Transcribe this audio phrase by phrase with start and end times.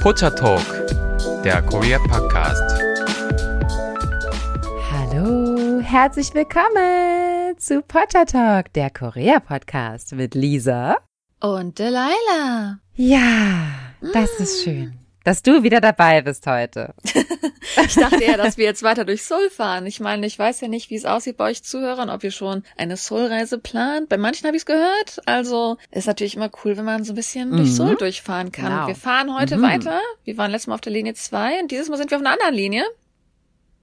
[0.00, 0.64] Pocha Talk,
[1.44, 2.82] der Korea Podcast.
[4.90, 10.96] Hallo, herzlich willkommen zu Pocha Talk, der Korea Podcast mit Lisa
[11.40, 12.78] und Delilah.
[12.94, 13.66] Ja,
[14.14, 16.94] das ist schön dass du wieder dabei bist heute.
[17.84, 19.86] ich dachte ja, dass wir jetzt weiter durch Seoul fahren.
[19.86, 22.62] Ich meine, ich weiß ja nicht, wie es aussieht bei euch Zuhörern, ob ihr schon
[22.76, 24.08] eine Seoul-Reise plant.
[24.08, 25.20] Bei manchen habe ich es gehört.
[25.26, 27.56] Also ist natürlich immer cool, wenn man so ein bisschen mhm.
[27.58, 28.72] durch Seoul durchfahren kann.
[28.72, 28.86] Genau.
[28.86, 29.62] Wir fahren heute mhm.
[29.62, 30.00] weiter.
[30.24, 32.32] Wir waren letztes Mal auf der Linie 2 und dieses Mal sind wir auf einer
[32.32, 32.84] anderen Linie.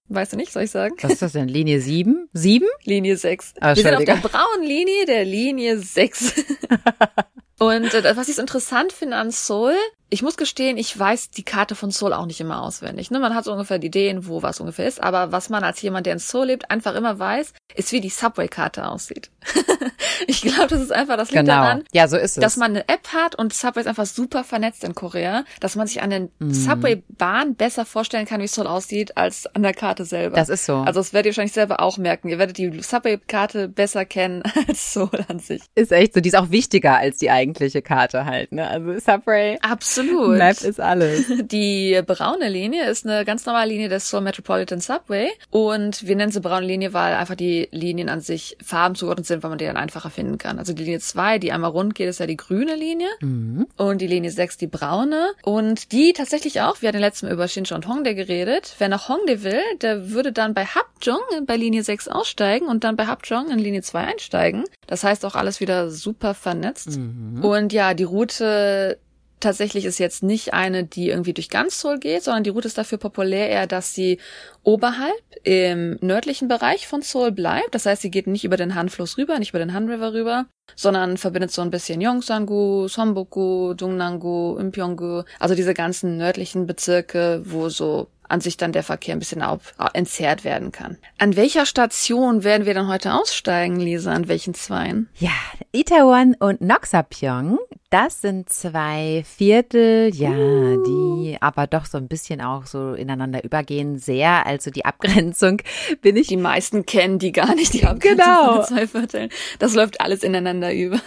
[0.10, 0.96] Weißt du nicht, soll ich sagen?
[1.02, 1.50] Was ist das denn?
[1.50, 2.30] Linie 7?
[2.32, 2.66] 7?
[2.86, 3.56] Linie 6.
[3.60, 6.34] Ah, wir sind auf der braunen Linie der Linie 6.
[7.60, 9.76] und äh, was ich so interessant finde an Seoul,
[10.10, 13.12] ich muss gestehen, ich weiß die Karte von Seoul auch nicht immer auswendig.
[13.12, 13.20] Ne?
[13.20, 16.06] Man hat so ungefähr die Ideen, wo was ungefähr ist, aber was man als jemand,
[16.06, 19.30] der in Seoul lebt, einfach immer weiß, ist, wie die Subway-Karte aussieht.
[20.28, 21.62] ich glaube, das ist einfach, das liegt genau.
[21.62, 22.42] daran, ja, so ist es.
[22.42, 25.88] dass man eine App hat und Subway ist einfach super vernetzt in Korea, dass man
[25.88, 26.52] sich an den mm.
[26.52, 30.38] Subway-Bahn besser vorstellen kann, wie Seoul aussieht, als an der Karte selber.
[30.38, 30.78] Das ist so.
[30.78, 32.30] Also das werdet ihr wahrscheinlich selber auch merken.
[32.30, 35.64] Ihr werdet die Subway-Karte besser kennen als Seoul an sich.
[35.76, 36.22] Ist echt so.
[36.22, 38.54] Die ist auch wichtiger als die eigentliche Karte halt.
[38.54, 38.68] Ne?
[38.68, 39.60] Also Subway.
[39.62, 40.38] Absolut Absolut.
[40.38, 41.26] Map ist alles.
[41.52, 46.32] Die braune Linie ist eine ganz normale Linie des Seoul Metropolitan Subway und wir nennen
[46.32, 49.66] sie braune Linie, weil einfach die Linien an sich Farben zugeordnet sind, weil man die
[49.66, 50.60] dann einfacher finden kann.
[50.60, 53.68] Also die Linie 2, die einmal rund geht, ist ja die grüne Linie mhm.
[53.78, 57.48] und die Linie 6 die braune und die tatsächlich auch, wir hatten letztes Mal über
[57.48, 61.84] Shincheon und Hongdae geredet, wer nach Hongdae will, der würde dann bei Hapjeong bei Linie
[61.84, 64.64] 6 aussteigen und dann bei Hapjeong in Linie 2 einsteigen.
[64.88, 66.98] Das heißt auch alles wieder super vernetzt.
[66.98, 67.44] Mhm.
[67.44, 69.00] Und ja, die Route
[69.40, 72.78] tatsächlich ist jetzt nicht eine, die irgendwie durch ganz Seoul geht, sondern die Route ist
[72.78, 74.20] dafür populär eher, dass sie
[74.64, 77.74] oberhalb im nördlichen Bereich von Seoul bleibt.
[77.74, 80.46] Das heißt, sie geht nicht über den Han-Fluss rüber, nicht über den Han River rüber,
[80.76, 87.70] sondern verbindet so ein bisschen Yongsan-gu, Sonbuk-gu, Dungnang-gu, Impyeong-gu, also diese ganzen nördlichen Bezirke, wo
[87.70, 90.98] so an sich dann der Verkehr ein bisschen auf, entzerrt werden kann.
[91.18, 94.12] An welcher Station werden wir dann heute aussteigen, Lisa?
[94.12, 95.10] An welchen zweien?
[95.18, 95.32] Ja,
[95.78, 97.60] Itaewon und Noxapyeong.
[97.92, 100.84] Das sind zwei Viertel, ja, uh.
[100.84, 104.00] die aber doch so ein bisschen auch so ineinander übergehen.
[104.00, 105.62] Sehr, also die Abgrenzung
[106.02, 106.30] bin ich.
[106.30, 108.54] Die meisten kennen die gar nicht, die Abgrenzung genau.
[108.56, 109.30] von zwei Vierteln.
[109.60, 111.00] Das läuft alles ineinander über.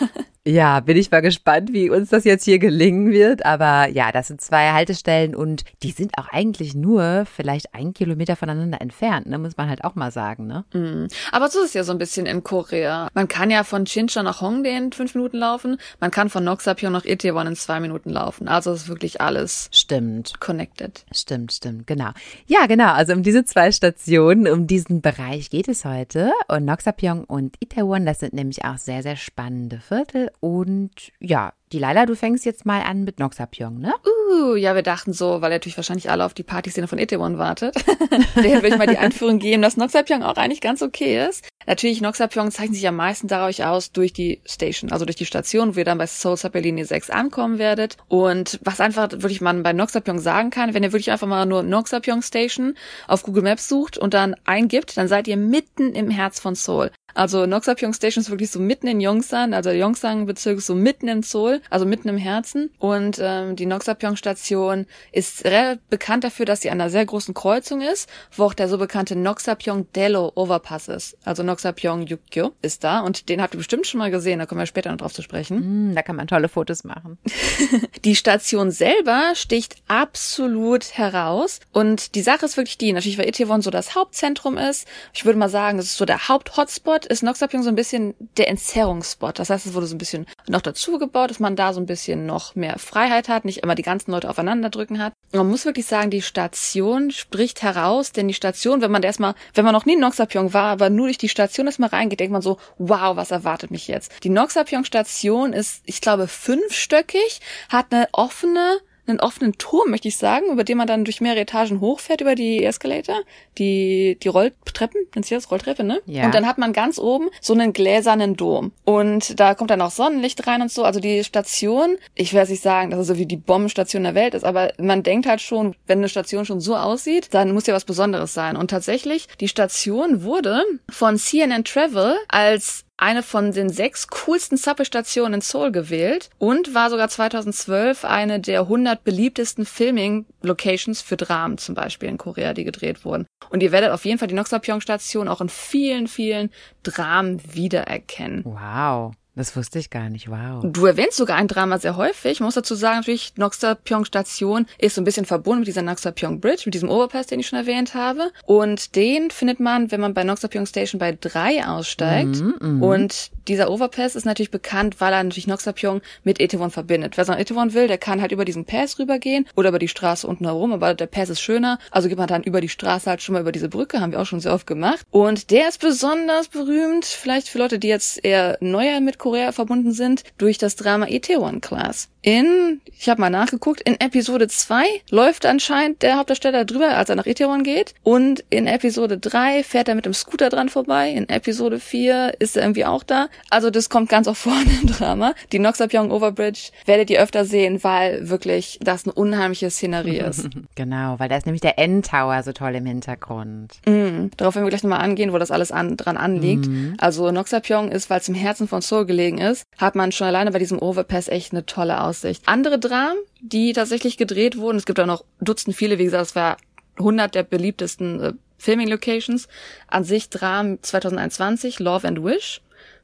[0.46, 3.44] Ja, bin ich mal gespannt, wie uns das jetzt hier gelingen wird.
[3.44, 8.36] Aber ja, das sind zwei Haltestellen und die sind auch eigentlich nur vielleicht ein Kilometer
[8.36, 9.36] voneinander entfernt, ne?
[9.36, 10.46] muss man halt auch mal sagen.
[10.46, 10.64] Ne?
[10.72, 11.08] Mm.
[11.30, 13.08] Aber so ist es ja so ein bisschen in Korea.
[13.12, 15.78] Man kann ja von Chincheon nach Hongdae in fünf Minuten laufen.
[16.00, 18.48] Man kann von Noxapyeong nach Itaewon in zwei Minuten laufen.
[18.48, 21.04] Also ist wirklich alles stimmt connected.
[21.12, 22.10] Stimmt, stimmt, genau.
[22.46, 22.92] Ja, genau.
[22.92, 26.32] Also um diese zwei Stationen, um diesen Bereich geht es heute.
[26.48, 31.78] Und Noxapyeong und Itaewon, das sind nämlich auch sehr, sehr spannende Viertel und ja, die
[31.78, 33.94] Laila, du fängst jetzt mal an mit Noxapyong, ne?
[34.04, 37.74] Uh, ja, wir dachten so, weil natürlich wahrscheinlich alle auf die Partyszene von Itaewon wartet.
[38.36, 41.44] Der würde ich mal die Einführung geben, dass Noxapyong auch eigentlich ganz okay ist.
[41.66, 45.76] Natürlich, Noxapyong zeichnet sich am meisten dadurch aus durch die Station, also durch die Station,
[45.76, 47.96] wo ihr dann bei Seoul Linie 6 ankommen werdet.
[48.08, 51.62] Und was einfach wirklich man bei Noxapyong sagen kann, wenn ihr wirklich einfach mal nur
[51.62, 52.74] Noxapyong Station
[53.06, 56.90] auf Google Maps sucht und dann eingibt, dann seid ihr mitten im Herz von Seoul.
[57.14, 61.22] Also Noxapyong Station ist wirklich so mitten in Yongsan, also Yongsan-Bezirk ist so mitten in
[61.22, 62.70] Seoul, also mitten im Herzen.
[62.78, 65.44] Und ähm, die Noxapyong-Station ist
[65.88, 69.16] bekannt dafür, dass sie an einer sehr großen Kreuzung ist, wo auch der so bekannte
[69.16, 71.16] Noxapyong-Delo Overpass ist.
[71.24, 74.66] Also Noxapyong-Yukyo ist da und den habt ihr bestimmt schon mal gesehen, da kommen wir
[74.66, 75.90] später noch drauf zu sprechen.
[75.90, 77.18] Mm, da kann man tolle Fotos machen.
[78.04, 83.62] die Station selber sticht absolut heraus und die Sache ist wirklich die, natürlich weil Itaewon
[83.62, 87.22] so das Hauptzentrum ist, ich würde mal sagen, das ist so der Haupthotspot Spot ist
[87.22, 89.38] Noxapyong so ein bisschen der Entzerrungsspot.
[89.38, 91.86] Das heißt, es wurde so ein bisschen noch dazu gebaut, dass man da so ein
[91.86, 95.12] bisschen noch mehr Freiheit hat, nicht immer die ganzen Leute aufeinander drücken hat.
[95.32, 99.64] Man muss wirklich sagen, die Station spricht heraus, denn die Station, wenn man erstmal, wenn
[99.64, 102.42] man noch nie in Noxapyong war, aber nur durch die Station erstmal reingeht, denkt man
[102.42, 104.12] so, wow, was erwartet mich jetzt?
[104.24, 110.16] Die Noxapyong Station ist, ich glaube, fünfstöckig, hat eine offene einen offenen Turm, möchte ich
[110.16, 113.20] sagen, über den man dann durch mehrere Etagen hochfährt über die Escalator,
[113.58, 116.00] die, die Rolltreppen, nennt sich das Rolltreppe, ne?
[116.06, 116.26] Ja.
[116.26, 118.72] Und dann hat man ganz oben so einen gläsernen Dom.
[118.84, 120.84] Und da kommt dann auch Sonnenlicht rein und so.
[120.84, 124.34] Also die Station, ich jetzt nicht sagen, dass es so wie die Bombenstation der Welt
[124.34, 127.74] ist, aber man denkt halt schon, wenn eine Station schon so aussieht, dann muss ja
[127.74, 128.56] was Besonderes sein.
[128.56, 135.34] Und tatsächlich, die Station wurde von CNN Travel als eine von den sechs coolsten Subway-Stationen
[135.34, 141.74] in Seoul gewählt und war sogar 2012 eine der 100 beliebtesten Filming-Locations für Dramen zum
[141.74, 143.26] Beispiel in Korea, die gedreht wurden.
[143.48, 146.50] Und ihr werdet auf jeden Fall die Noxapyong-Station auch in vielen, vielen
[146.82, 148.44] Dramen wiedererkennen.
[148.44, 149.12] Wow.
[149.40, 150.62] Das wusste ich gar nicht, wow.
[150.62, 152.40] Du erwähnst sogar ein Drama sehr häufig.
[152.40, 156.40] Man muss dazu sagen, natürlich, Noxapyong Station ist so ein bisschen verbunden mit dieser Noxapyong
[156.40, 158.32] Bridge, mit diesem Overpass, den ich schon erwähnt habe.
[158.44, 162.38] Und den findet man, wenn man bei Noxapyong Station bei drei aussteigt.
[162.38, 167.16] Mhm, und dieser Overpass ist natürlich bekannt, weil er natürlich Noxapyong mit Etewon verbindet.
[167.16, 169.88] Wer so nach Etewon will, der kann halt über diesen Pass rübergehen oder über die
[169.88, 171.78] Straße unten herum, aber der Pass ist schöner.
[171.90, 174.20] Also geht man dann über die Straße halt schon mal über diese Brücke, haben wir
[174.20, 175.00] auch schon sehr oft gemacht.
[175.10, 179.92] Und der ist besonders berühmt, vielleicht für Leute, die jetzt eher neuer mit Korea verbunden
[179.92, 182.08] sind, durch das Drama Itaewon Class.
[182.22, 187.16] In, ich habe mal nachgeguckt, in Episode 2 läuft anscheinend der Hauptdarsteller drüber, als er
[187.16, 187.94] nach Itaewon geht.
[188.02, 191.10] Und in Episode 3 fährt er mit dem Scooter dran vorbei.
[191.10, 193.28] In Episode 4 ist er irgendwie auch da.
[193.48, 195.34] Also das kommt ganz auch vorne im Drama.
[195.52, 200.48] Die Noxapyong Overbridge werdet ihr öfter sehen, weil wirklich das eine unheimliche Szenerie ist.
[200.76, 203.72] Genau, weil da ist nämlich der N-Tower so toll im Hintergrund.
[203.86, 204.30] Mhm.
[204.36, 206.68] Darauf werden wir gleich nochmal angehen, wo das alles an, dran anliegt.
[206.98, 210.52] Also Noxapyong ist, weil es im Herzen von Seoul gelegen ist, hat man schon alleine
[210.52, 212.09] bei diesem Overpass echt eine tolle Aussicht.
[212.46, 216.36] Andere Dramen, die tatsächlich gedreht wurden, es gibt auch noch Dutzend viele, wie gesagt, es
[216.36, 216.56] war
[216.98, 219.48] 100 der beliebtesten äh, Filming-Locations.
[219.88, 222.60] An sich Dramen 2021, Love and Wish,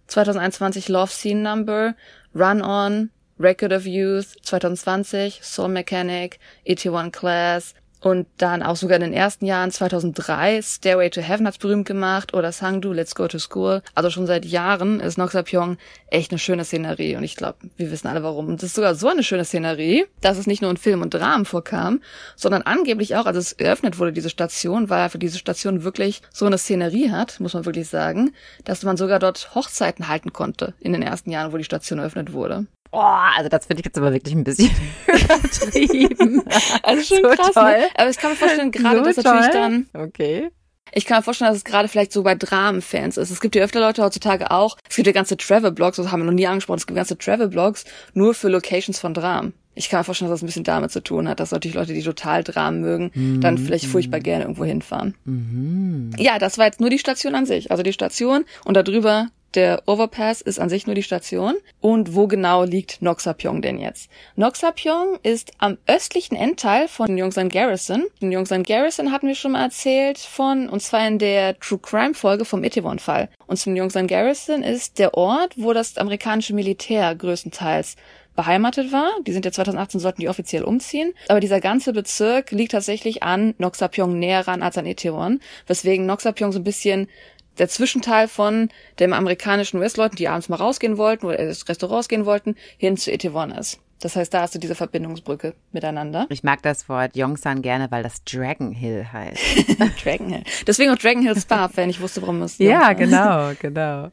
[0.09, 1.95] 2021 Love Scene Number,
[2.35, 7.75] Run On, Record of Youth, 2020 Soul Mechanic, ET1 Class,
[8.07, 12.35] und dann auch sogar in den ersten Jahren, 2003, Stairway to Heaven hat's berühmt gemacht
[12.35, 13.83] oder Sangdu, Let's Go to School.
[13.97, 15.77] Also schon seit Jahren ist Noxapyong
[16.07, 18.47] echt eine schöne Szenerie und ich glaube, wir wissen alle warum.
[18.47, 21.15] Und es ist sogar so eine schöne Szenerie, dass es nicht nur in Film und
[21.15, 22.01] Dramen vorkam,
[22.37, 26.23] sondern angeblich auch, als es eröffnet wurde, diese Station, weil er für diese Station wirklich
[26.33, 28.33] so eine Szenerie hat, muss man wirklich sagen,
[28.63, 32.33] dass man sogar dort Hochzeiten halten konnte in den ersten Jahren, wo die Station eröffnet
[32.33, 32.67] wurde.
[32.99, 33.03] Oh,
[33.37, 34.71] also das finde ich jetzt aber wirklich ein bisschen
[35.07, 36.43] übertrieben.
[36.83, 37.73] Also schon So krass, toll.
[37.73, 37.87] ne?
[37.97, 39.53] Aber ich kann mir vorstellen, gerade So das natürlich toll.
[39.53, 40.49] dann Okay.
[40.93, 43.31] Ich kann mir vorstellen, dass es gerade vielleicht so bei Dramenfans ist.
[43.31, 44.79] Es gibt ja öfter Leute heutzutage auch.
[44.89, 46.79] Es gibt ja ganze Travel-Blogs, das haben wir noch nie angesprochen.
[46.79, 47.85] Es gibt ganze Travel-Blogs
[48.15, 49.53] nur für Locations von Dramen.
[49.75, 51.93] Ich kann mir vorstellen, dass das ein bisschen damit zu tun hat, dass natürlich Leute,
[51.93, 56.13] die total Dramen mögen, dann vielleicht furchtbar gerne irgendwo hinfahren.
[56.17, 57.71] Ja, das war jetzt nur die Station an sich.
[57.71, 61.55] Also die Station und darüber der Overpass ist an sich nur die Station.
[61.81, 64.11] Und wo genau liegt Noxapyong denn jetzt?
[64.37, 68.05] Noxapyong ist am östlichen Endteil von Yongsan Garrison.
[68.21, 72.15] In Yongsan Garrison hatten wir schon mal erzählt von, und zwar in der True Crime
[72.15, 73.29] Folge vom Itaewon-Fall.
[73.47, 77.97] Und in Yongsan Garrison ist der Ort, wo das amerikanische Militär größtenteils
[78.37, 79.11] beheimatet war.
[79.27, 81.15] Die sind ja 2018, sollten die offiziell umziehen.
[81.29, 86.53] Aber dieser ganze Bezirk liegt tatsächlich an Noxapyong näher ran als an Itaewon, weswegen Noxapyong
[86.53, 87.09] so ein bisschen
[87.59, 88.69] der Zwischenteil von
[88.99, 93.13] dem amerikanischen US-Leuten, die abends mal rausgehen wollten oder ins Restaurant gehen wollten, hin zu
[93.13, 93.81] Itaewon ist.
[94.01, 96.27] Das heißt, da hast du diese Verbindungsbrücke miteinander.
[96.29, 99.41] Ich mag das Wort Yongsan gerne, weil das Dragon Hill heißt.
[100.05, 100.43] Dragon Hill.
[100.67, 104.11] Deswegen auch Dragon Hill Spa, wenn ich wusste, warum es ja, genau, genau.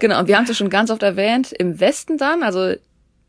[0.00, 2.74] Genau, und wir haben es ja schon ganz oft erwähnt, im Westen dann, also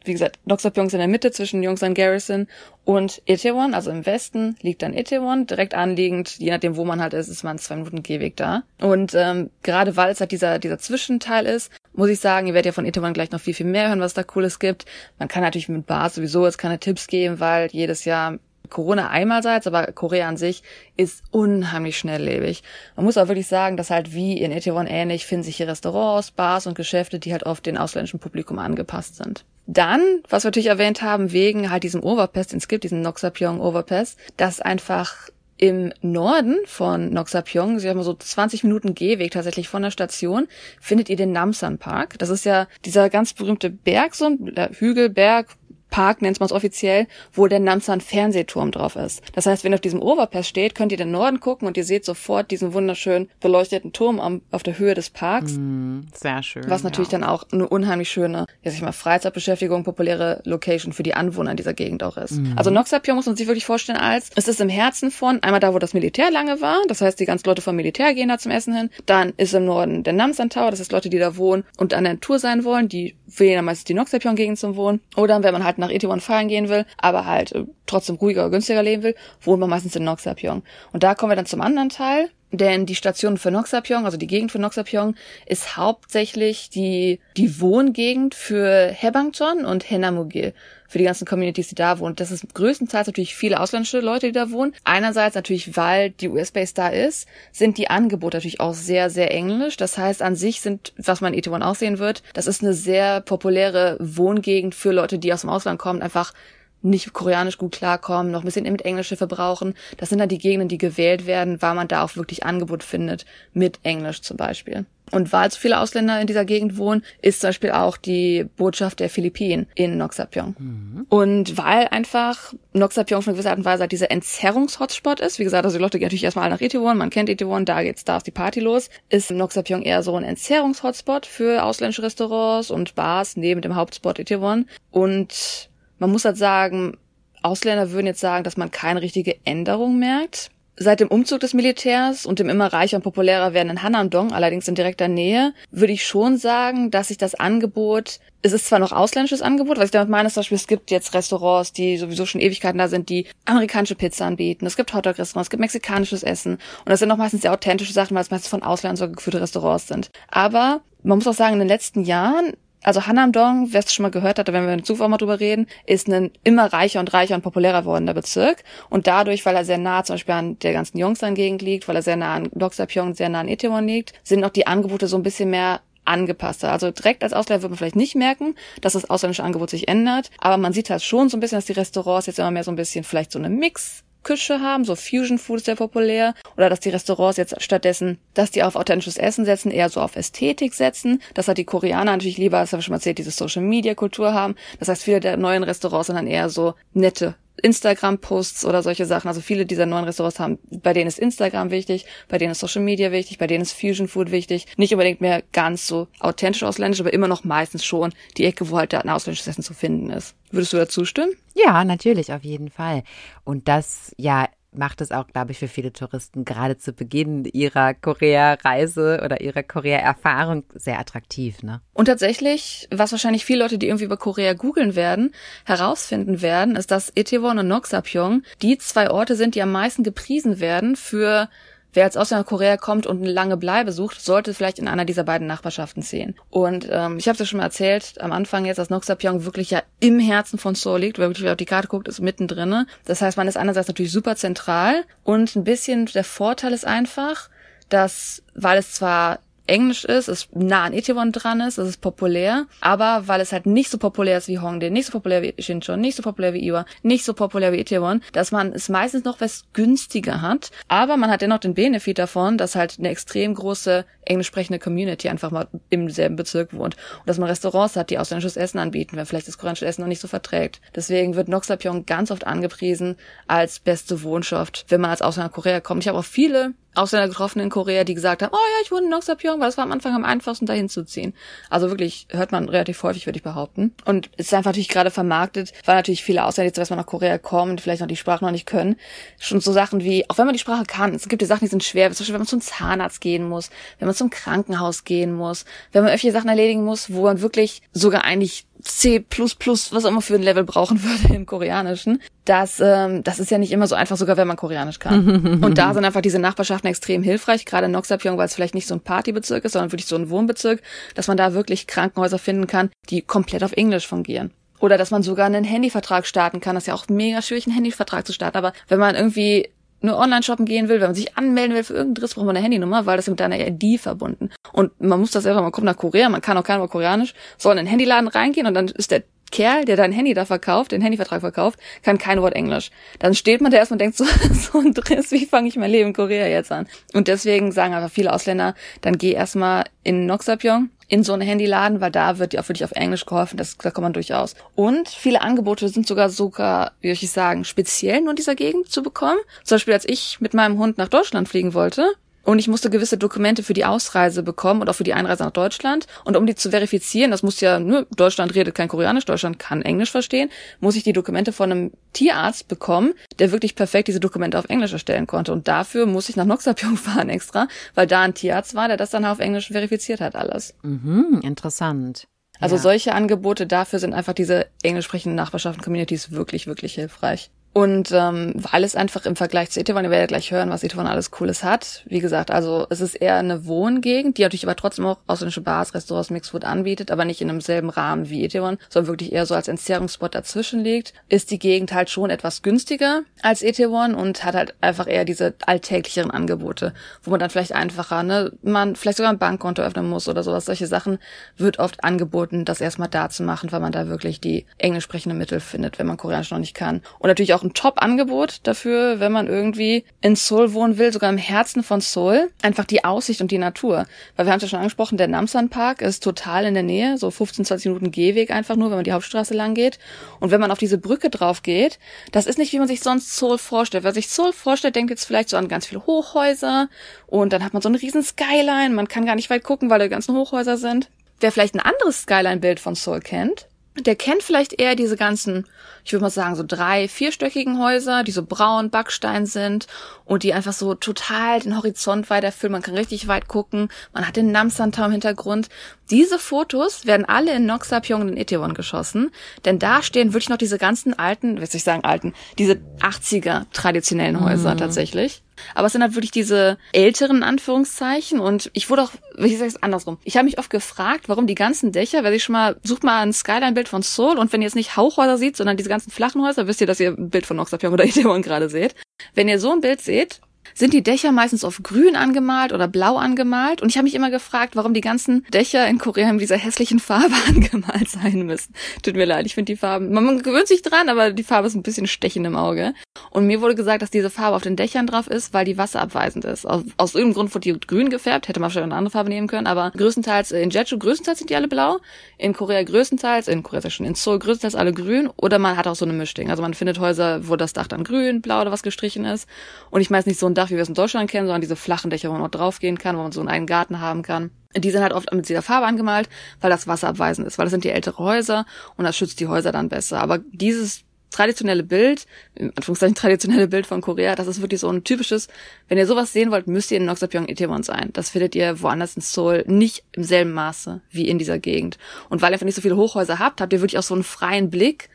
[0.07, 2.48] wie gesagt, Noxapyong ist in der Mitte zwischen Yongsan Garrison
[2.86, 7.13] und Itaewon, also im Westen liegt dann Itaewon, direkt anliegend, je nachdem, wo man halt
[7.13, 8.63] ist, ist man zwei Minuten Gehweg da.
[8.80, 12.68] Und ähm, gerade weil es halt dieser, dieser Zwischenteil ist, muss ich sagen, ihr werdet
[12.68, 14.86] ja von Itaewon gleich noch viel, viel mehr hören, was da Cooles gibt.
[15.19, 18.39] Man kann natürlich mit Bars sowieso jetzt keine Tipps geben, weil jedes Jahr
[18.69, 20.63] Corona einerseits, aber Korea an sich
[20.95, 22.63] ist unheimlich schnelllebig.
[22.95, 26.31] Man muss auch wirklich sagen, dass halt wie in Itaewon ähnlich finden sich hier Restaurants,
[26.31, 29.45] Bars und Geschäfte, die halt oft den ausländischen Publikum angepasst sind.
[29.67, 33.59] Dann, was wir natürlich erwähnt haben, wegen halt diesem Overpass, den es gibt, diesen Noxapyong
[33.59, 39.81] Overpass, dass einfach im Norden von Noxapyong, sie haben so 20 Minuten Gehweg tatsächlich von
[39.81, 40.47] der Station,
[40.80, 42.18] findet ihr den Namsan Park.
[42.19, 45.47] Das ist ja dieser ganz berühmte Berg, so ein Hügel, Berg,
[45.89, 49.21] Park nennt man es offiziell, wo der Namsan Fernsehturm drauf ist.
[49.33, 51.83] Das heißt, wenn ihr auf diesem Overpass steht, könnt ihr den Norden gucken und ihr
[51.83, 55.53] seht sofort diesen wunderschön beleuchteten Turm am, auf der Höhe des Parks.
[55.53, 56.69] Hm, Sehr schön.
[56.69, 57.19] Was natürlich ja.
[57.19, 61.51] dann auch eine unheimlich schöne, ja, sag ich mal, Freizeitbeschäftigung, populäre Location für die Anwohner
[61.51, 62.39] in dieser Gegend auch ist.
[62.56, 65.73] Also Noxapyong muss man sich wirklich vorstellen als, es ist im Herzen von, einmal da,
[65.73, 68.51] wo das Militär lange war, das heißt, die ganzen Leute vom Militär gehen da zum
[68.51, 71.63] Essen hin, dann ist im Norden der Namsan Tower, das heißt Leute, die da wohnen
[71.77, 75.01] und an der Tour sein wollen, die wählen dann meistens die Noxapyong-Gegend zum Wohnen.
[75.15, 78.83] Oder wenn man halt nach Itaewon feiern gehen will, aber halt äh, trotzdem ruhiger, günstiger
[78.83, 80.63] leben will, wohnt man meistens in Noxapyong.
[80.93, 84.27] Und da kommen wir dann zum anderen Teil, denn die Station für Noxapyong, also die
[84.27, 90.54] Gegend für Noxapyong, ist hauptsächlich die, die Wohngegend für Hebangton und Henamugil.
[90.89, 92.16] Für die ganzen Communities, die da wohnen.
[92.16, 94.73] Das ist größtenteils natürlich viele ausländische Leute, die da wohnen.
[94.85, 99.75] Einerseits natürlich, weil die US-Base da ist, sind die Angebote natürlich auch sehr, sehr englisch.
[99.75, 102.73] Das heißt, an sich sind, was man in Itaewon auch sehen wird, das ist eine
[102.73, 106.33] sehr populäre Wohngegend für Leute, die aus dem Ausland kommen, einfach
[106.81, 109.73] nicht koreanisch gut klarkommen, noch ein bisschen mit Englischhilfe brauchen.
[109.97, 113.25] Das sind dann die Gegenden, die gewählt werden, weil man da auch wirklich Angebot findet
[113.53, 114.85] mit Englisch zum Beispiel.
[115.11, 118.99] Und weil so viele Ausländer in dieser Gegend wohnen, ist zum Beispiel auch die Botschaft
[118.99, 120.55] der Philippinen in Noxapyong.
[120.59, 121.05] Mhm.
[121.07, 125.45] Und weil einfach Noxapyong auf eine gewisse Art und Weise halt dieser Entzerrungs-Hotspot ist, wie
[125.45, 128.17] gesagt, also die Leute gehen natürlich erstmal nach Itaewon, man kennt Itaewon, da geht's, da
[128.17, 133.37] ist die Party los, ist Noxapyong eher so ein Entzerrungs-Hotspot für ausländische Restaurants und Bars
[133.37, 134.65] neben dem Hauptspot Itaewon.
[134.91, 135.69] Und
[135.99, 136.97] man muss halt sagen,
[137.44, 140.49] Ausländer würden jetzt sagen, dass man keine richtige Änderung merkt.
[140.80, 144.75] Seit dem Umzug des Militärs und dem immer reicher und populärer werdenden Hanamdong, allerdings in
[144.75, 149.42] direkter Nähe, würde ich schon sagen, dass sich das Angebot, es ist zwar noch ausländisches
[149.42, 152.42] Angebot, was ich damit meine, ist zum Beispiel, es gibt jetzt Restaurants, die sowieso schon
[152.42, 156.89] Ewigkeiten da sind, die amerikanische Pizza anbieten, es gibt Hotdog-Restaurants, es gibt mexikanisches Essen und
[156.89, 159.87] das sind noch meistens sehr authentische Sachen, weil es meistens von Ausländern so geführte Restaurants
[159.87, 160.11] sind.
[160.27, 164.11] Aber man muss auch sagen, in den letzten Jahren also Hanamdong, wer es schon mal
[164.11, 167.35] gehört hatte, wenn wir in Zufall mal drüber reden, ist ein immer reicher und reicher
[167.35, 168.63] und populärer wordender Bezirk.
[168.89, 172.01] Und dadurch, weil er sehr nah zum Beispiel an der ganzen Yongsan-Gegend liegt, weil er
[172.01, 175.23] sehr nah an Doksa-Pyong, sehr nah an Itaewon liegt, sind auch die Angebote so ein
[175.23, 176.71] bisschen mehr angepasster.
[176.71, 180.31] Also direkt als Ausländer wird man vielleicht nicht merken, dass das ausländische Angebot sich ändert,
[180.39, 182.71] aber man sieht halt schon so ein bisschen, dass die Restaurants jetzt immer mehr so
[182.71, 186.69] ein bisschen vielleicht so eine Mix Küche haben, so Fusion Food ist sehr populär, oder
[186.69, 190.73] dass die Restaurants jetzt stattdessen, dass die auf authentisches Essen setzen, eher so auf Ästhetik
[190.73, 191.21] setzen.
[191.33, 194.33] Das hat die Koreaner natürlich lieber, das habe schon mal erzählt, diese Social Media Kultur
[194.33, 194.55] haben.
[194.79, 199.28] Das heißt, viele der neuen Restaurants sind dann eher so nette Instagram-Posts oder solche Sachen.
[199.28, 202.81] Also viele dieser neuen Restaurants haben, bei denen ist Instagram wichtig, bei denen ist Social
[202.81, 204.66] Media wichtig, bei denen ist Fusion Food wichtig.
[204.78, 208.78] Nicht unbedingt mehr ganz so authentisch ausländisch, aber immer noch meistens schon die Ecke, wo
[208.78, 210.35] halt ein ausländisches Essen zu finden ist.
[210.52, 211.33] Würdest du dazu stimmen?
[211.56, 213.04] Ja, natürlich, auf jeden Fall.
[213.44, 217.94] Und das ja macht es auch, glaube ich, für viele Touristen gerade zu Beginn ihrer
[217.94, 221.64] Korea-Reise oder ihrer Korea-Erfahrung sehr attraktiv.
[221.64, 221.81] Ne?
[221.94, 225.33] Und tatsächlich, was wahrscheinlich viele Leute, die irgendwie über Korea googeln werden,
[225.66, 230.59] herausfinden werden, ist, dass Itaewon und Noxapyong die zwei Orte sind, die am meisten gepriesen
[230.59, 231.50] werden für
[231.97, 235.23] wer als Ausländer Korea kommt und eine lange Bleibe sucht, sollte vielleicht in einer dieser
[235.23, 236.35] beiden Nachbarschaften sehen.
[236.51, 239.71] Und ähm, ich habe es ja schon mal erzählt, am Anfang jetzt, dass Noxapyong wirklich
[239.71, 241.18] ja im Herzen von Seoul liegt.
[241.18, 242.85] Wer wirklich auf die Karte guckt, ist mittendrin.
[243.06, 247.49] Das heißt, man ist einerseits natürlich super zentral und ein bisschen der Vorteil ist einfach,
[247.89, 252.66] dass, weil es zwar Englisch ist, es nah an Itaewon dran ist, es ist populär,
[252.81, 256.00] aber weil es halt nicht so populär ist wie Hongdae, nicht so populär wie Shinchon,
[256.00, 259.42] nicht so populär wie Iwa, nicht so populär wie Itaewon, dass man es meistens noch
[259.42, 264.06] was günstiger hat, aber man hat dennoch den Benefit davon, dass halt eine extrem große
[264.26, 268.19] englisch sprechende Community einfach mal im selben Bezirk wohnt und dass man Restaurants hat, die
[268.19, 270.81] ausländisches Essen anbieten, wenn vielleicht das koreanische Essen noch nicht so verträgt.
[270.95, 273.16] Deswegen wird Noxapyong ganz oft angepriesen
[273.47, 276.04] als beste Wohnschaft, wenn man als Ausländer nach Korea kommt.
[276.04, 279.04] Ich habe auch viele Ausländer getroffen in Korea, die gesagt haben, oh ja, ich wohne
[279.06, 281.33] in Noxapyong, weil es war am Anfang am einfachsten, dahin zu ziehen.
[281.69, 283.94] Also wirklich hört man relativ häufig, würde ich behaupten.
[284.06, 287.37] Und es ist einfach natürlich gerade vermarktet, weil natürlich viele Ausländer, jetzt mal nach Korea
[287.37, 288.97] kommen, vielleicht noch die Sprache noch nicht können,
[289.39, 291.69] schon so Sachen wie, auch wenn man die Sprache kann, es gibt ja Sachen, die
[291.69, 295.33] sind schwer, zum Beispiel, wenn man zum Zahnarzt gehen muss, wenn man zum Krankenhaus gehen
[295.33, 300.09] muss, wenn man öffentliche Sachen erledigen muss, wo man wirklich sogar eigentlich C++, was auch
[300.09, 302.21] immer für ein Level brauchen würde im Koreanischen.
[302.45, 305.59] Das, ähm, das ist ja nicht immer so einfach, sogar wenn man Koreanisch kann.
[305.63, 308.87] und da sind einfach diese Nachbarschaften extrem hilfreich, gerade in Noxapyong, weil es vielleicht nicht
[308.87, 310.81] so ein Partybezirk ist, sondern wirklich so ein Wohnbezirk,
[311.15, 314.51] dass man da wirklich Krankenhäuser finden kann, die komplett auf Englisch fungieren.
[314.79, 316.75] Oder dass man sogar einen Handyvertrag starten kann.
[316.75, 318.57] Das ist ja auch mega schwierig, einen Handyvertrag zu starten.
[318.57, 319.69] Aber wenn man irgendwie
[320.01, 322.56] nur online shoppen gehen will, wenn man sich anmelden will für irgendeinen Driss, braucht man
[322.56, 324.49] eine Handynummer, weil das ist mit deiner ID verbunden.
[324.71, 327.33] Und man muss das selber mal gucken nach Korea, man kann auch kein Wort Koreanisch,
[327.57, 330.92] soll in den Handyladen reingehen und dann ist der Kerl, der dein Handy da verkauft,
[330.92, 332.92] den Handyvertrag verkauft, kann kein Wort Englisch.
[333.19, 335.92] Dann steht man da erstmal und denkt so, so ein Driss, wie fange ich mein
[335.92, 336.87] Leben in Korea jetzt an?
[337.13, 342.02] Und deswegen sagen einfach viele Ausländer, dann geh erstmal in Noxapyong, in so einen Handyladen,
[342.02, 344.56] weil da wird auch wirklich auf Englisch geholfen, das, da kommt man durchaus.
[344.76, 348.90] Und viele Angebote sind sogar sogar, wie soll ich sagen, speziell nur in dieser Gegend
[348.90, 349.40] zu bekommen.
[349.64, 352.14] Zum Beispiel, als ich mit meinem Hund nach Deutschland fliegen wollte,
[352.47, 355.51] und ich musste gewisse Dokumente für die Ausreise bekommen und auch für die Einreise nach
[355.51, 356.07] Deutschland.
[356.23, 359.81] Und um die zu verifizieren, das muss ja, nur Deutschland redet kein Koreanisch, Deutschland kann
[359.81, 360.49] Englisch verstehen,
[360.80, 364.94] muss ich die Dokumente von einem Tierarzt bekommen, der wirklich perfekt diese Dokumente auf Englisch
[364.94, 365.51] erstellen konnte.
[365.51, 369.09] Und dafür muss ich nach Noxapyong fahren extra, weil da ein Tierarzt war, der das
[369.09, 370.73] dann auf Englisch verifiziert hat alles.
[370.83, 372.30] Mhm, interessant.
[372.61, 372.81] Also ja.
[372.81, 377.49] solche Angebote dafür sind einfach diese englisch sprechenden Nachbarschaften Communities wirklich, wirklich hilfreich.
[377.77, 381.05] Und ähm, weil es einfach im Vergleich zu Itaewon, ihr werdet gleich hören, was Itaewon
[381.05, 382.01] alles Cooles hat.
[382.07, 385.93] Wie gesagt, also es ist eher eine Wohngegend, die natürlich aber trotzdem auch ausländische Bars,
[385.93, 389.53] Restaurants, Mixfood anbietet, aber nicht in einem selben Rahmen wie Itaewon, sondern wirklich eher so
[389.53, 391.13] als Entzerrungsspot dazwischen liegt.
[391.29, 395.53] Ist die Gegend halt schon etwas günstiger als Itaewon und hat halt einfach eher diese
[395.67, 400.27] alltäglicheren Angebote, wo man dann vielleicht einfacher, ne, man vielleicht sogar ein Bankkonto öffnen muss
[400.27, 400.65] oder sowas.
[400.65, 401.19] Solche Sachen
[401.57, 405.35] wird oft angeboten, das erstmal da zu machen, weil man da wirklich die englisch sprechende
[405.35, 407.03] Mittel findet, wenn man Koreanisch noch nicht kann.
[407.19, 411.38] Und natürlich auch ein Top-Angebot dafür, wenn man irgendwie in Seoul wohnen will, sogar im
[411.38, 412.50] Herzen von Seoul.
[412.62, 414.06] Einfach die Aussicht und die Natur.
[414.36, 417.18] Weil wir haben es ja schon angesprochen, der Namsan Park ist total in der Nähe,
[417.18, 420.00] so 15, 20 Minuten Gehweg einfach nur, wenn man die Hauptstraße lang geht.
[420.40, 422.00] Und wenn man auf diese Brücke drauf geht,
[422.31, 424.04] das ist nicht, wie man sich sonst Seoul vorstellt.
[424.04, 426.90] Wer sich Seoul vorstellt, denkt jetzt vielleicht so an ganz viele Hochhäuser
[427.28, 430.00] und dann hat man so eine riesen Skyline, man kann gar nicht weit gucken, weil
[430.00, 431.09] da die ganzen Hochhäuser sind.
[431.40, 433.68] Wer vielleicht ein anderes Skyline-Bild von Seoul kennt,
[434.06, 435.66] der kennt vielleicht eher diese ganzen,
[436.04, 439.87] ich würde mal sagen, so drei, vierstöckigen Häuser, die so braun Backstein sind
[440.25, 442.71] und die einfach so total den Horizont weiterfüllen.
[442.71, 443.89] Man kann richtig weit gucken.
[444.13, 445.69] Man hat den Namsan im Hintergrund.
[446.09, 449.31] Diese Fotos werden alle in Noxapyong und in Itaewon geschossen,
[449.66, 453.66] denn da stehen wirklich noch diese ganzen alten, wie soll ich sagen alten, diese 80er
[453.73, 454.77] traditionellen Häuser mhm.
[454.77, 455.44] tatsächlich.
[455.76, 459.81] Aber es sind halt wirklich diese älteren Anführungszeichen und ich wurde auch, ich sage es
[459.81, 460.18] andersrum.
[460.23, 463.21] Ich habe mich oft gefragt, warum die ganzen Dächer, weil ich schon mal, sucht mal
[463.21, 466.44] ein Skyline-Bild von Seoul und wenn ihr jetzt nicht Hauchhäuser seht, sondern diese ganzen flachen
[466.44, 468.95] Häuser, wisst ihr, dass ihr ein Bild von Noxapyong oder Itaewon gerade seht.
[469.33, 470.42] Wenn ihr so ein Bild seht,
[470.74, 473.81] sind die Dächer meistens auf grün angemalt oder blau angemalt.
[473.81, 477.00] Und ich habe mich immer gefragt, warum die ganzen Dächer in Korea in dieser hässlichen
[477.00, 478.74] Farbe angemalt sein müssen.
[479.04, 481.76] Tut mir leid, ich finde die Farben, man gewöhnt sich dran, aber die Farbe ist
[481.76, 482.94] ein bisschen stechend im Auge.
[483.31, 486.45] Und mir wurde gesagt, dass diese Farbe auf den Dächern drauf ist, weil die wasserabweisend
[486.45, 486.66] ist.
[486.66, 489.47] Aus, aus irgendeinem Grund wurde die grün gefärbt, hätte man vielleicht eine andere Farbe nehmen
[489.47, 492.00] können, aber größtenteils in Jeju größtenteils sind die alle blau,
[492.38, 495.78] in Korea größtenteils, in Korea ist ja schon in Seoul größtenteils alle grün oder man
[495.78, 496.50] hat auch so eine Mischding.
[496.50, 499.47] Also man findet Häuser, wo das Dach dann grün, blau oder was gestrichen ist.
[499.90, 501.76] Und ich meine nicht so ein Dach, wie wir es in Deutschland kennen, sondern diese
[501.76, 504.52] flachen Dächer, wo man auch draufgehen kann, wo man so einen eigenen Garten haben kann.
[504.76, 506.30] Die sind halt oft mit dieser Farbe angemalt,
[506.61, 509.71] weil das wasserabweisend ist, weil das sind die ältere Häuser und das schützt die Häuser
[509.71, 510.19] dann besser.
[510.19, 515.04] Aber dieses traditionelle Bild, in Anführungszeichen traditionelle Bild von Korea, das ist wirklich so ein
[515.04, 515.47] typisches,
[515.88, 518.10] wenn ihr sowas sehen wollt, müsst ihr in Noxapyong Itaewon sein.
[518.13, 521.97] Das findet ihr woanders in Seoul nicht im selben Maße wie in dieser Gegend.
[522.30, 524.23] Und weil ihr einfach nicht so viele Hochhäuser habt, habt ihr wirklich auch so einen
[524.23, 525.10] freien Blick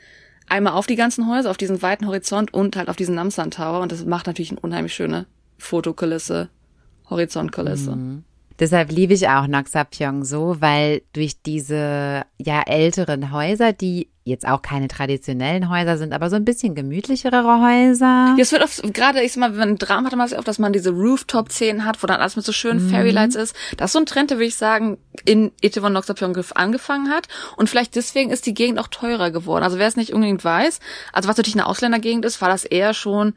[0.52, 3.80] einmal auf die ganzen Häuser, auf diesen weiten Horizont und halt auf diesen Namsan Tower
[3.80, 5.26] und das macht natürlich eine unheimlich schöne
[5.58, 6.50] Fotokulisse,
[7.08, 7.96] Horizontkulisse.
[7.96, 8.24] Mhm.
[8.62, 14.62] Deshalb liebe ich auch Noxapyong so, weil durch diese ja älteren Häuser, die jetzt auch
[14.62, 18.36] keine traditionellen Häuser sind, aber so ein bisschen gemütlichere Häuser.
[18.36, 20.46] Ja, es wird oft, gerade ich sag mal, wenn man Drama hat man es oft,
[20.46, 22.90] dass man diese Rooftop-Szenen hat, wo dann alles mit so schönen mhm.
[22.90, 23.56] Fairylights ist.
[23.78, 27.26] Das ist so ein Trend, der würde ich sagen, in Itaewon Noxapyong angefangen hat.
[27.56, 29.64] Und vielleicht deswegen ist die Gegend auch teurer geworden.
[29.64, 30.78] Also wer es nicht unbedingt weiß,
[31.12, 33.34] also was natürlich eine Ausländergegend ist, war das eher schon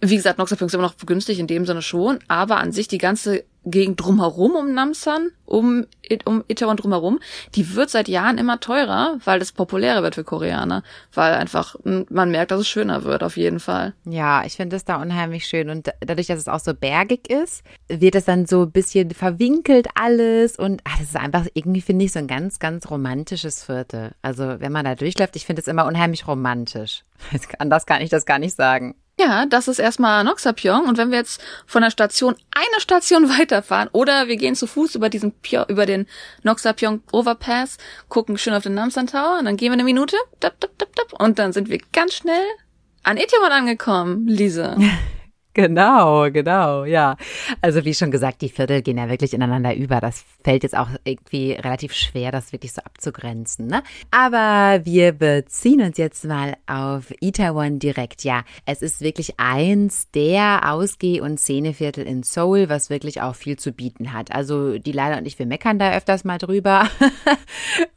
[0.00, 2.98] wie gesagt, Noxapyong ist immer noch günstig in dem Sinne schon, aber an sich die
[2.98, 5.86] ganze Gegend drumherum um Namsan, um,
[6.24, 7.18] um Itaewon drumherum,
[7.54, 12.30] die wird seit Jahren immer teurer, weil das populärer wird für Koreaner, weil einfach man
[12.30, 13.94] merkt, dass es schöner wird, auf jeden Fall.
[14.04, 17.62] Ja, ich finde es da unheimlich schön und dadurch, dass es auch so bergig ist,
[17.88, 22.04] wird es dann so ein bisschen verwinkelt alles und ach, das ist einfach irgendwie, finde
[22.04, 24.12] ich, so ein ganz, ganz romantisches Viertel.
[24.22, 27.04] Also wenn man da durchläuft, ich finde es immer unheimlich romantisch.
[27.58, 28.94] Anders kann ich das gar nicht sagen.
[29.18, 30.86] Ja, das ist erstmal Noxapyong.
[30.86, 34.94] Und wenn wir jetzt von der Station eine Station weiterfahren oder wir gehen zu Fuß
[34.94, 35.34] über diesen
[35.68, 36.06] über den
[36.44, 37.78] Noxapyong Overpass,
[38.08, 40.16] gucken schön auf den Namsan Tower und dann gehen wir eine Minute
[41.18, 42.44] und dann sind wir ganz schnell
[43.02, 44.76] an Itaewon angekommen, Lise.
[45.58, 47.16] Genau, genau, ja.
[47.62, 50.00] Also wie schon gesagt, die Viertel gehen ja wirklich ineinander über.
[50.00, 53.66] Das fällt jetzt auch irgendwie relativ schwer, das wirklich so abzugrenzen.
[53.66, 53.82] Ne?
[54.12, 58.22] Aber wir beziehen uns jetzt mal auf Itaewon direkt.
[58.22, 63.58] Ja, es ist wirklich eins der Ausgeh- und Szeneviertel in Seoul, was wirklich auch viel
[63.58, 64.32] zu bieten hat.
[64.32, 66.86] Also die Leila und ich, wir meckern da öfters mal drüber.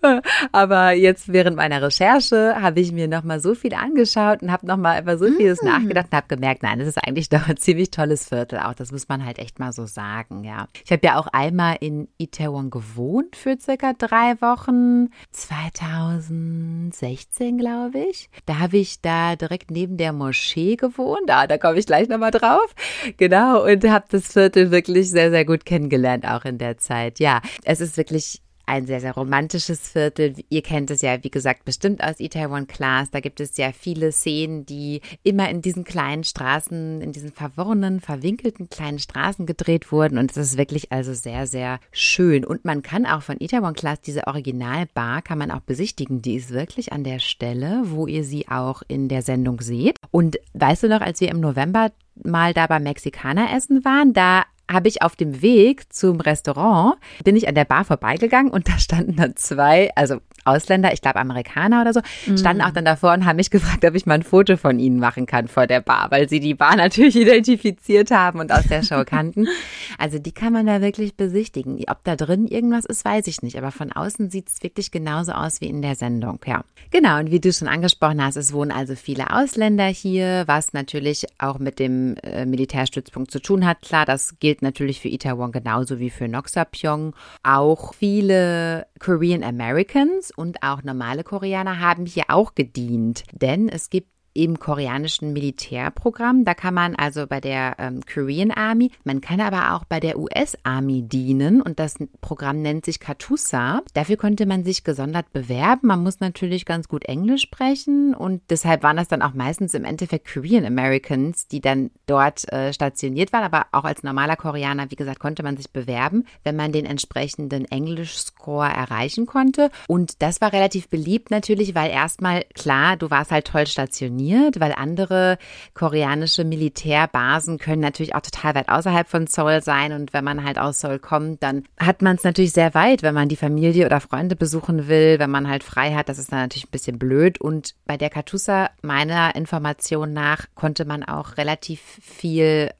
[0.51, 4.99] Aber jetzt während meiner Recherche habe ich mir nochmal so viel angeschaut und habe nochmal
[4.99, 5.65] über so vieles mm.
[5.67, 8.73] nachgedacht und habe gemerkt, nein, das ist eigentlich doch ziemlich tolles Viertel auch.
[8.73, 10.67] Das muss man halt echt mal so sagen, ja.
[10.83, 15.09] Ich habe ja auch einmal in Itaewon gewohnt für circa drei Wochen.
[15.31, 18.29] 2016, glaube ich.
[18.45, 21.29] Da habe ich da direkt neben der Moschee gewohnt.
[21.29, 22.73] Ah, da komme ich gleich nochmal drauf.
[23.17, 23.65] Genau.
[23.65, 27.19] Und habe das Viertel wirklich sehr, sehr gut kennengelernt, auch in der Zeit.
[27.19, 30.35] Ja, es ist wirklich ein sehr, sehr romantisches Viertel.
[30.49, 33.11] Ihr kennt es ja, wie gesagt, bestimmt aus Itaewon Class.
[33.11, 37.99] Da gibt es ja viele Szenen, die immer in diesen kleinen Straßen, in diesen verworrenen,
[37.99, 40.17] verwinkelten kleinen Straßen gedreht wurden.
[40.17, 42.45] Und es ist wirklich also sehr, sehr schön.
[42.45, 46.21] Und man kann auch von Itaewon Class diese Originalbar kann man auch besichtigen.
[46.21, 49.97] Die ist wirklich an der Stelle, wo ihr sie auch in der Sendung seht.
[50.11, 51.91] Und weißt du noch, als wir im November
[52.23, 57.35] mal da beim Mexikaner essen waren, da habe ich auf dem Weg zum Restaurant, bin
[57.35, 61.81] ich an der Bar vorbeigegangen und da standen dann zwei, also Ausländer, ich glaube Amerikaner
[61.81, 62.01] oder so,
[62.35, 64.99] standen auch dann davor und haben mich gefragt, ob ich mal ein Foto von ihnen
[64.99, 68.83] machen kann vor der Bar, weil sie die Bar natürlich identifiziert haben und aus der
[68.83, 69.47] Show kannten.
[69.97, 71.79] Also die kann man da wirklich besichtigen.
[71.87, 75.33] Ob da drin irgendwas ist, weiß ich nicht, aber von außen sieht es wirklich genauso
[75.33, 76.63] aus wie in der Sendung, ja.
[76.91, 81.27] Genau, und wie du schon angesprochen hast, es wohnen also viele Ausländer hier, was natürlich
[81.37, 83.81] auch mit dem äh, Militärstützpunkt zu tun hat.
[83.81, 87.15] Klar, das gilt natürlich für Itaewon genauso wie für Noxapyong.
[87.43, 94.09] Auch viele Korean Americans und auch normale Koreaner haben hier auch gedient, denn es gibt
[94.33, 96.45] im koreanischen Militärprogramm.
[96.45, 100.17] Da kann man also bei der ähm, Korean Army, man kann aber auch bei der
[100.17, 103.81] US Army dienen und das Programm nennt sich Katusa.
[103.93, 105.87] Dafür konnte man sich gesondert bewerben.
[105.87, 109.83] Man muss natürlich ganz gut Englisch sprechen und deshalb waren das dann auch meistens im
[109.83, 113.43] Endeffekt Korean Americans, die dann dort äh, stationiert waren.
[113.43, 117.65] Aber auch als normaler Koreaner, wie gesagt, konnte man sich bewerben, wenn man den entsprechenden
[117.65, 119.71] Englisch-Score erreichen konnte.
[119.87, 124.59] Und das war relativ beliebt natürlich, weil erstmal klar, du warst halt toll stationiert funktioniert,
[124.59, 125.37] weil andere
[125.73, 129.93] koreanische Militärbasen können natürlich auch total weit außerhalb von Seoul sein.
[129.93, 133.13] Und wenn man halt aus Seoul kommt, dann hat man es natürlich sehr weit, wenn
[133.13, 136.39] man die Familie oder Freunde besuchen will, wenn man halt frei hat, das ist dann
[136.39, 137.39] natürlich ein bisschen blöd.
[137.39, 142.71] Und bei der Katusa meiner Information nach konnte man auch relativ viel